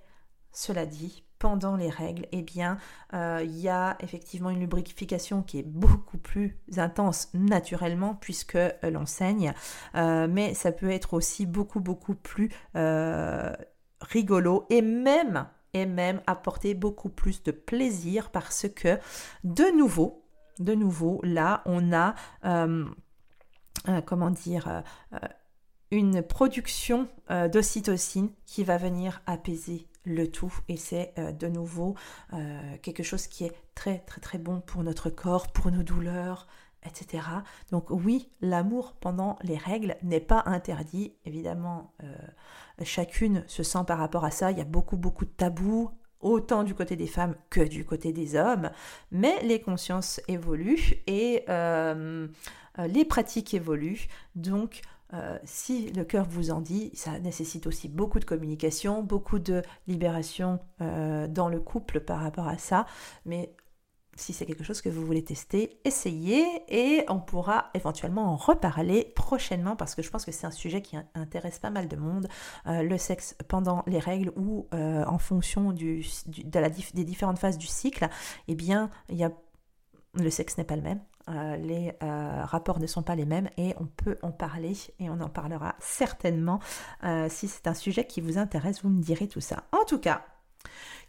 cela 0.52 0.86
dit, 0.86 1.24
pendant 1.40 1.76
les 1.76 1.90
règles, 1.90 2.28
eh 2.32 2.42
bien, 2.42 2.78
euh, 3.14 3.42
il 3.44 3.58
y 3.58 3.70
a 3.70 3.98
effectivement 4.00 4.50
une 4.50 4.60
lubrification 4.60 5.42
qui 5.42 5.60
est 5.60 5.68
beaucoup 5.68 6.18
plus 6.18 6.60
intense 6.78 7.30
naturellement 7.34 8.16
puisque 8.16 8.60
l'on 8.84 9.08
saigne, 9.08 9.54
mais 9.96 10.54
ça 10.54 10.72
peut 10.72 10.92
être 10.92 11.16
aussi 11.16 11.48
beaucoup 11.48 11.80
beaucoup 11.80 12.14
plus 12.14 12.52
rigolo 14.02 14.68
et 14.70 14.84
même 14.84 15.48
et 15.74 15.88
même 15.88 16.22
apporter 16.28 16.76
beaucoup 16.76 17.10
plus 17.10 17.42
de 17.42 17.52
plaisir 17.52 18.30
parce 18.30 18.68
que 18.68 19.00
de 19.44 19.76
nouveau, 19.76 20.24
de 20.60 20.76
nouveau, 20.76 21.22
là, 21.24 21.64
on 21.66 21.92
a 21.92 22.14
euh, 23.88 24.02
comment 24.02 24.30
dire, 24.30 24.68
euh, 24.68 24.82
euh, 25.14 25.28
une 25.90 26.22
production 26.22 27.10
d'ocytocine 27.30 28.30
qui 28.46 28.64
va 28.64 28.78
venir 28.78 29.22
apaiser 29.26 29.90
le 30.06 30.32
tout 30.32 30.54
et 30.70 30.78
c'est 30.78 31.14
de 31.18 31.48
nouveau 31.50 31.96
quelque 32.82 33.04
chose 33.04 33.28
qui 33.28 33.44
est 33.44 33.52
très 33.76 34.00
très 34.00 34.22
très 34.22 34.38
bon 34.38 34.62
pour 34.62 34.84
notre 34.86 35.10
corps, 35.10 35.52
pour 35.52 35.70
nos 35.70 35.84
douleurs, 35.84 36.48
etc. 36.84 37.24
Donc 37.72 37.90
oui, 37.90 38.30
l'amour 38.40 38.94
pendant 39.02 39.38
les 39.44 39.58
règles 39.58 39.98
n'est 40.02 40.22
pas 40.22 40.44
interdit. 40.46 41.14
Évidemment, 41.26 41.94
chacune 42.84 43.44
se 43.48 43.62
sent 43.62 43.84
par 43.86 43.98
rapport 43.98 44.24
à 44.24 44.32
ça. 44.32 44.52
Il 44.52 44.58
y 44.58 44.62
a 44.62 44.66
beaucoup 44.66 44.96
beaucoup 44.96 45.26
de 45.26 45.32
tabous 45.32 45.92
autant 46.22 46.64
du 46.64 46.74
côté 46.74 46.96
des 46.96 47.08
femmes 47.08 47.36
que 47.50 47.62
du 47.62 47.86
côté 47.86 48.14
des 48.14 48.36
hommes, 48.36 48.72
mais 49.12 49.42
les 49.44 49.60
consciences 49.62 50.22
évoluent 50.28 51.02
et 51.08 51.44
les 51.48 53.06
pratiques 53.06 53.54
évoluent. 53.54 54.08
Donc 54.36 54.82
euh, 55.14 55.38
si 55.44 55.92
le 55.92 56.06
cœur 56.06 56.26
vous 56.30 56.52
en 56.52 56.62
dit, 56.62 56.92
ça 56.94 57.20
nécessite 57.20 57.68
aussi 57.68 57.90
beaucoup 57.90 58.20
de 58.20 58.26
communication, 58.26 59.04
beaucoup 59.04 59.40
de 59.40 59.62
libération 59.88 60.60
euh, 60.80 61.28
dans 61.28 61.50
le 61.50 61.60
couple 61.60 62.00
par 62.00 62.22
rapport 62.22 62.48
à 62.48 62.58
ça. 62.58 62.86
Mais 63.26 63.54
si 64.22 64.34
c'est 64.34 64.46
quelque 64.46 64.64
chose 64.64 64.82
que 64.82 64.90
vous 64.90 65.06
voulez 65.06 65.24
tester, 65.24 65.80
essayez 65.84 66.46
et 66.70 67.04
on 67.10 67.20
pourra 67.20 67.70
éventuellement 67.74 68.32
en 68.32 68.36
reparler 68.36 69.12
prochainement 69.16 69.76
parce 69.76 69.96
que 69.96 70.02
je 70.02 70.10
pense 70.10 70.26
que 70.26 70.32
c'est 70.32 70.48
un 70.48 70.52
sujet 70.52 70.82
qui 70.82 70.98
intéresse 71.16 71.60
pas 71.60 71.70
mal 71.70 71.88
de 71.88 71.96
monde. 71.96 72.28
Euh, 72.68 72.84
le 72.84 72.98
sexe 72.98 73.36
pendant 73.48 73.84
les 73.88 74.00
règles 74.00 74.32
ou 74.36 74.68
en 74.72 75.18
fonction 75.18 75.72
des 75.74 76.04
différentes 77.04 77.40
phases 77.40 77.58
du 77.58 77.68
cycle, 77.68 78.08
eh 78.48 78.56
bien, 78.56 78.90
y 79.10 79.24
a, 79.24 79.32
le 80.14 80.30
sexe 80.30 80.58
n'est 80.58 80.64
pas 80.64 80.76
le 80.76 80.82
même. 80.82 81.02
Euh, 81.30 81.56
les 81.58 81.94
euh, 82.02 82.44
rapports 82.44 82.80
ne 82.80 82.88
sont 82.88 83.04
pas 83.04 83.16
les 83.16 83.26
mêmes 83.26 83.50
et 83.58 83.74
on 83.80 83.86
peut 83.86 84.18
en 84.22 84.32
parler 84.32 84.74
et 85.00 85.10
on 85.10 85.20
en 85.22 85.30
parlera 85.30 85.76
certainement. 85.80 86.60
Euh, 87.04 87.28
si 87.30 87.48
c'est 87.48 87.68
un 87.68 87.74
sujet 87.74 88.06
qui 88.06 88.22
vous 88.22 88.38
intéresse, 88.38 88.84
vous 88.84 88.90
me 88.90 89.02
direz 89.02 89.28
tout 89.28 89.42
ça. 89.42 89.64
En 89.72 89.86
tout 89.86 90.00
cas, 90.00 90.26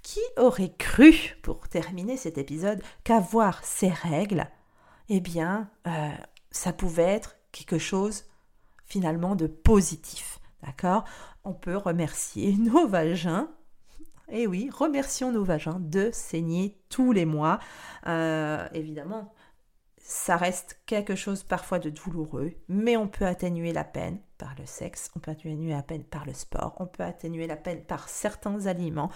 qui 0.02 0.20
aurait 0.36 0.74
cru, 0.78 1.36
pour 1.42 1.68
terminer 1.68 2.16
cet 2.16 2.38
épisode, 2.38 2.82
qu'avoir 3.04 3.64
ces 3.64 3.88
règles, 3.88 4.46
eh 5.08 5.20
bien, 5.20 5.70
ça 6.50 6.72
pouvait 6.72 7.02
être 7.02 7.36
quelque 7.52 7.78
chose 7.78 8.24
finalement 8.84 9.36
de 9.36 9.46
positif. 9.46 10.40
D'accord? 10.62 11.04
On 11.44 11.52
peut 11.52 11.76
remercier 11.76 12.56
nos 12.58 12.88
vagins 12.88 13.48
et 14.28 14.46
oui, 14.46 14.70
remercions 14.72 15.30
nos 15.30 15.44
vagins 15.44 15.78
de 15.80 16.10
saigner 16.12 16.78
tous 16.88 17.12
les 17.12 17.26
mois. 17.26 17.60
évidemment, 18.06 19.32
ça 20.02 20.36
reste 20.36 20.80
quelque 20.84 21.14
chose 21.14 21.44
parfois 21.44 21.78
de 21.78 21.88
douloureux, 21.88 22.52
mais 22.68 22.96
on 22.96 23.06
peut 23.06 23.26
atténuer 23.26 23.72
la 23.72 23.84
peine 23.84 24.20
par 24.36 24.54
le 24.58 24.66
sexe, 24.66 25.10
on 25.16 25.20
peut 25.20 25.30
atténuer 25.30 25.70
la 25.70 25.82
peine 25.82 26.02
par 26.02 26.26
le 26.26 26.34
sport, 26.34 26.74
on 26.80 26.86
peut 26.86 27.04
atténuer 27.04 27.46
la 27.46 27.56
peine 27.56 27.84
par 27.84 28.08
certains 28.08 28.66
aliments 28.66 29.10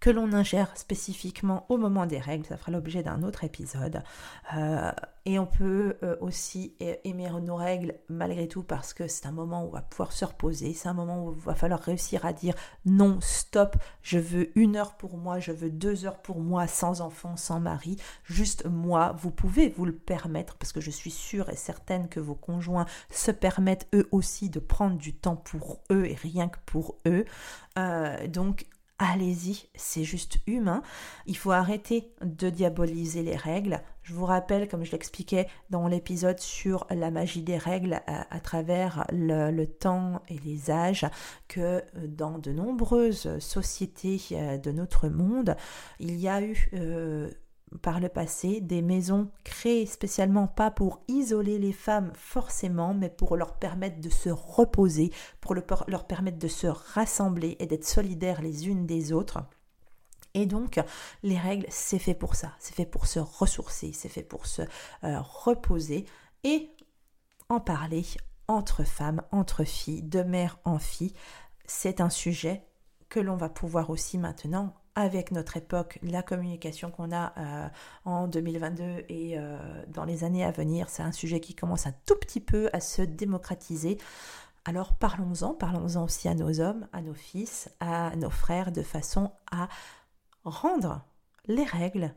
que 0.00 0.10
l'on 0.10 0.32
ingère 0.32 0.76
spécifiquement 0.76 1.66
au 1.68 1.76
moment 1.76 2.06
des 2.06 2.18
règles, 2.18 2.46
ça 2.46 2.56
fera 2.56 2.72
l'objet 2.72 3.02
d'un 3.02 3.22
autre 3.22 3.44
épisode. 3.44 4.02
Euh, 4.56 4.92
et 5.24 5.38
on 5.38 5.46
peut 5.46 5.96
euh, 6.02 6.16
aussi 6.20 6.74
aimer 6.80 7.28
nos 7.42 7.56
règles 7.56 7.94
malgré 8.08 8.48
tout 8.48 8.62
parce 8.62 8.94
que 8.94 9.08
c'est 9.08 9.26
un 9.26 9.32
moment 9.32 9.64
où 9.64 9.66
on 9.66 9.72
va 9.72 9.82
pouvoir 9.82 10.12
se 10.12 10.24
reposer, 10.24 10.72
c'est 10.72 10.88
un 10.88 10.94
moment 10.94 11.24
où 11.24 11.34
il 11.34 11.40
va 11.40 11.54
falloir 11.54 11.80
réussir 11.80 12.24
à 12.24 12.32
dire 12.32 12.54
non, 12.86 13.18
stop, 13.20 13.76
je 14.02 14.18
veux 14.18 14.58
une 14.58 14.76
heure 14.76 14.96
pour 14.96 15.18
moi, 15.18 15.38
je 15.38 15.52
veux 15.52 15.70
deux 15.70 16.06
heures 16.06 16.22
pour 16.22 16.40
moi, 16.40 16.66
sans 16.66 17.00
enfant, 17.00 17.36
sans 17.36 17.60
mari, 17.60 17.96
juste 18.24 18.64
moi. 18.66 19.14
Vous 19.18 19.30
pouvez 19.30 19.68
vous 19.68 19.84
le 19.84 19.94
permettre 19.94 20.56
parce 20.56 20.72
que 20.72 20.80
je 20.80 20.90
suis 20.90 21.10
sûre 21.10 21.50
et 21.50 21.56
certaine 21.56 22.08
que 22.08 22.20
vos 22.20 22.34
conjoints 22.34 22.86
se 23.10 23.30
permettent 23.30 23.88
eux 23.94 24.08
aussi 24.12 24.48
de 24.48 24.60
prendre 24.60 24.96
du 24.96 25.14
temps 25.14 25.36
pour 25.36 25.80
eux 25.90 26.06
et 26.06 26.14
rien 26.14 26.48
que 26.48 26.58
pour 26.64 26.96
eux. 27.06 27.24
Euh, 27.78 28.26
donc 28.28 28.66
allez-y, 28.98 29.68
c'est 29.74 30.04
juste 30.04 30.38
humain. 30.46 30.82
Il 31.26 31.36
faut 31.36 31.52
arrêter 31.52 32.12
de 32.22 32.50
diaboliser 32.50 33.22
les 33.22 33.36
règles. 33.36 33.80
Je 34.02 34.14
vous 34.14 34.24
rappelle, 34.24 34.68
comme 34.68 34.84
je 34.84 34.92
l'expliquais 34.92 35.48
dans 35.70 35.86
l'épisode 35.86 36.40
sur 36.40 36.86
la 36.90 37.10
magie 37.10 37.42
des 37.42 37.58
règles 37.58 38.00
à, 38.06 38.40
travers 38.40 39.06
le, 39.12 39.64
temps 39.66 40.22
et 40.28 40.38
les 40.38 40.70
âges, 40.70 41.06
que 41.46 41.82
dans 42.06 42.38
de 42.38 42.52
nombreuses 42.52 43.38
sociétés 43.38 44.20
euh, 44.32 44.58
de 44.58 44.72
notre 44.72 45.08
monde, 45.08 45.56
il 46.00 46.16
y 46.16 46.28
a 46.28 46.42
eu... 46.42 46.70
Euh, 46.74 47.30
par 47.82 48.00
le 48.00 48.08
passé 48.08 48.60
des 48.60 48.82
maisons 48.82 49.30
créées 49.44 49.86
spécialement 49.86 50.46
pas 50.46 50.70
pour 50.70 51.02
isoler 51.08 51.58
les 51.58 51.72
femmes 51.72 52.12
forcément, 52.14 52.94
mais 52.94 53.10
pour 53.10 53.36
leur 53.36 53.58
permettre 53.58 54.00
de 54.00 54.08
se 54.08 54.30
reposer, 54.30 55.12
pour 55.40 55.54
leur 55.54 56.06
permettre 56.06 56.38
de 56.38 56.48
se 56.48 56.66
rassembler 56.66 57.56
et 57.58 57.66
d'être 57.66 57.86
solidaires 57.86 58.42
les 58.42 58.68
unes 58.68 58.86
des 58.86 59.12
autres. 59.12 59.38
Et 60.34 60.46
donc, 60.46 60.80
les 61.22 61.38
règles, 61.38 61.66
c'est 61.68 61.98
fait 61.98 62.14
pour 62.14 62.34
ça, 62.34 62.52
c'est 62.58 62.74
fait 62.74 62.86
pour 62.86 63.06
se 63.06 63.18
ressourcer, 63.18 63.92
c'est 63.92 64.08
fait 64.08 64.22
pour 64.22 64.46
se 64.46 64.62
euh, 65.04 65.20
reposer 65.20 66.04
et 66.44 66.70
en 67.48 67.60
parler 67.60 68.04
entre 68.46 68.84
femmes, 68.84 69.22
entre 69.32 69.64
filles, 69.64 70.02
de 70.02 70.22
mère 70.22 70.58
en 70.64 70.78
fille. 70.78 71.14
C'est 71.66 72.00
un 72.00 72.10
sujet 72.10 72.64
que 73.08 73.20
l'on 73.20 73.36
va 73.36 73.48
pouvoir 73.48 73.90
aussi 73.90 74.18
maintenant 74.18 74.74
avec 74.98 75.30
notre 75.30 75.56
époque, 75.56 76.00
la 76.02 76.24
communication 76.24 76.90
qu'on 76.90 77.12
a 77.12 77.32
euh, 77.38 77.68
en 78.04 78.26
2022 78.26 79.04
et 79.08 79.38
euh, 79.38 79.56
dans 79.86 80.04
les 80.04 80.24
années 80.24 80.44
à 80.44 80.50
venir, 80.50 80.90
c'est 80.90 81.04
un 81.04 81.12
sujet 81.12 81.38
qui 81.38 81.54
commence 81.54 81.86
un 81.86 81.94
tout 82.04 82.16
petit 82.16 82.40
peu 82.40 82.68
à 82.72 82.80
se 82.80 83.02
démocratiser. 83.02 83.98
Alors 84.64 84.94
parlons-en, 84.94 85.54
parlons-en 85.54 86.02
aussi 86.02 86.26
à 86.26 86.34
nos 86.34 86.60
hommes, 86.60 86.88
à 86.92 87.00
nos 87.00 87.14
fils, 87.14 87.70
à 87.78 88.16
nos 88.16 88.28
frères, 88.28 88.72
de 88.72 88.82
façon 88.82 89.30
à 89.52 89.68
rendre 90.42 91.04
les 91.46 91.62
règles, 91.62 92.12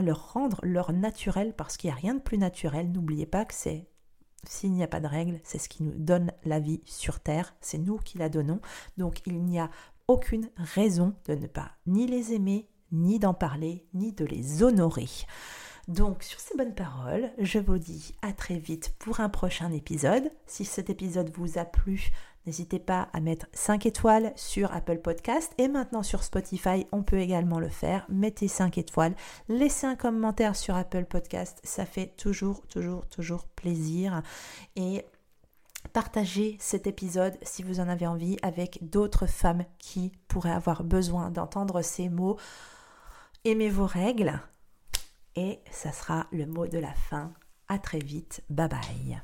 leur 0.00 0.34
rendre 0.34 0.60
leur 0.62 0.92
naturel, 0.92 1.52
parce 1.52 1.76
qu'il 1.76 1.90
n'y 1.90 1.94
a 1.94 1.98
rien 1.98 2.14
de 2.14 2.20
plus 2.20 2.38
naturel. 2.38 2.92
N'oubliez 2.92 3.26
pas 3.26 3.44
que 3.44 3.54
c'est 3.54 3.88
s'il 4.44 4.72
n'y 4.72 4.84
a 4.84 4.88
pas 4.88 5.00
de 5.00 5.08
règles, 5.08 5.40
c'est 5.42 5.58
ce 5.58 5.68
qui 5.68 5.82
nous 5.82 5.94
donne 5.96 6.30
la 6.44 6.60
vie 6.60 6.80
sur 6.84 7.18
Terre, 7.18 7.56
c'est 7.60 7.76
nous 7.76 7.98
qui 7.98 8.18
la 8.18 8.28
donnons. 8.28 8.60
Donc 8.96 9.26
il 9.26 9.42
n'y 9.42 9.58
a 9.58 9.68
aucune 10.08 10.48
raison 10.56 11.14
de 11.26 11.34
ne 11.34 11.46
pas 11.46 11.72
ni 11.86 12.06
les 12.06 12.32
aimer, 12.32 12.68
ni 12.90 13.18
d'en 13.18 13.34
parler, 13.34 13.86
ni 13.92 14.12
de 14.12 14.24
les 14.24 14.62
honorer. 14.62 15.08
Donc 15.86 16.22
sur 16.22 16.40
ces 16.40 16.56
bonnes 16.56 16.74
paroles, 16.74 17.30
je 17.38 17.58
vous 17.58 17.78
dis 17.78 18.14
à 18.20 18.32
très 18.32 18.58
vite 18.58 18.94
pour 18.98 19.20
un 19.20 19.28
prochain 19.28 19.70
épisode. 19.72 20.30
Si 20.46 20.64
cet 20.64 20.90
épisode 20.90 21.30
vous 21.34 21.58
a 21.58 21.64
plu, 21.64 22.10
n'hésitez 22.46 22.78
pas 22.78 23.08
à 23.14 23.20
mettre 23.20 23.46
5 23.52 23.86
étoiles 23.86 24.32
sur 24.36 24.72
Apple 24.74 24.98
Podcast 24.98 25.52
et 25.56 25.68
maintenant 25.68 26.02
sur 26.02 26.24
Spotify, 26.24 26.86
on 26.92 27.02
peut 27.02 27.18
également 27.18 27.58
le 27.58 27.70
faire. 27.70 28.06
Mettez 28.10 28.48
5 28.48 28.76
étoiles, 28.76 29.14
laissez 29.48 29.86
un 29.86 29.96
commentaire 29.96 30.56
sur 30.56 30.74
Apple 30.74 31.06
Podcast, 31.06 31.58
ça 31.64 31.86
fait 31.86 32.14
toujours 32.18 32.66
toujours 32.66 33.06
toujours 33.06 33.44
plaisir 33.46 34.22
et 34.76 35.06
Partagez 35.98 36.56
cet 36.60 36.86
épisode 36.86 37.36
si 37.42 37.64
vous 37.64 37.80
en 37.80 37.88
avez 37.88 38.06
envie 38.06 38.36
avec 38.42 38.88
d'autres 38.88 39.26
femmes 39.26 39.64
qui 39.80 40.12
pourraient 40.28 40.52
avoir 40.52 40.84
besoin 40.84 41.32
d'entendre 41.32 41.82
ces 41.82 42.08
mots. 42.08 42.38
Aimez 43.44 43.68
vos 43.68 43.86
règles 43.86 44.40
et 45.34 45.58
ça 45.72 45.90
sera 45.90 46.28
le 46.30 46.46
mot 46.46 46.68
de 46.68 46.78
la 46.78 46.94
fin. 46.94 47.32
À 47.66 47.80
très 47.80 47.98
vite. 47.98 48.44
Bye 48.48 48.68
bye. 48.68 49.20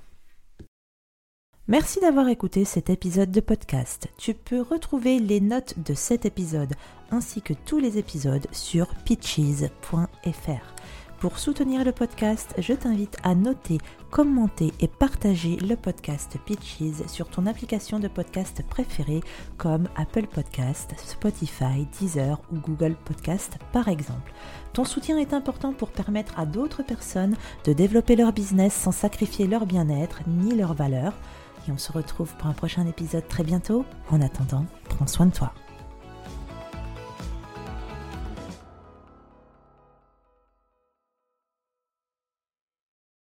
Merci 1.69 2.01
d'avoir 2.01 2.27
écouté 2.27 2.65
cet 2.65 2.91
épisode 2.91 3.31
de 3.31 3.41
podcast. 3.41 4.09
Tu 4.19 4.35
peux 4.35 4.61
retrouver 4.61 5.21
les 5.21 5.41
notes 5.41 5.79
de 5.79 5.95
cet 5.95 6.27
épisode 6.27 6.75
ainsi 7.13 7.41
que 7.41 7.55
tous 7.55 7.79
les 7.79 7.99
épisodes 7.99 8.49
sur 8.51 8.93
pitches.fr. 9.05 10.75
Pour 11.25 11.39
soutenir 11.39 11.87
le 11.87 11.93
podcast, 11.93 12.55
je 12.59 12.75
t'invite 12.75 13.17
à 13.23 13.35
noter, 13.35 13.79
commenter 14.11 14.75
et 14.81 14.89
partager 14.89 15.57
le 15.57 15.75
podcast 15.75 16.37
Pitches 16.45 17.07
sur 17.07 17.29
ton 17.29 17.47
application 17.47 17.99
de 17.99 18.09
podcast 18.09 18.63
préférée 18.69 19.23
comme 19.57 19.89
Apple 19.97 20.27
Podcast, 20.27 20.93
Spotify, 20.99 21.87
Deezer 21.99 22.43
ou 22.53 22.59
Google 22.59 22.95
Podcast 23.07 23.57
par 23.73 23.89
exemple. 23.89 24.35
Ton 24.75 24.85
soutien 24.85 25.17
est 25.17 25.33
important 25.33 25.73
pour 25.73 25.93
permettre 25.93 26.39
à 26.39 26.45
d'autres 26.45 26.83
personnes 26.83 27.39
de 27.65 27.73
développer 27.73 28.17
leur 28.17 28.35
business 28.35 28.75
sans 28.75 28.93
sacrifier 28.93 29.47
leur 29.47 29.65
bien-être 29.65 30.21
ni 30.27 30.55
leurs 30.55 30.75
valeurs. 30.75 31.15
Et 31.67 31.73
on 31.73 31.79
se 31.79 31.91
retrouve 31.91 32.35
pour 32.37 32.49
un 32.49 32.53
prochain 32.53 32.87
épisode 32.87 33.27
très 33.29 33.45
bientôt. 33.45 33.87
En 34.11 34.21
attendant, 34.21 34.67
prends 34.91 35.07
soin 35.07 35.25
de 35.25 35.33
toi. 35.33 35.55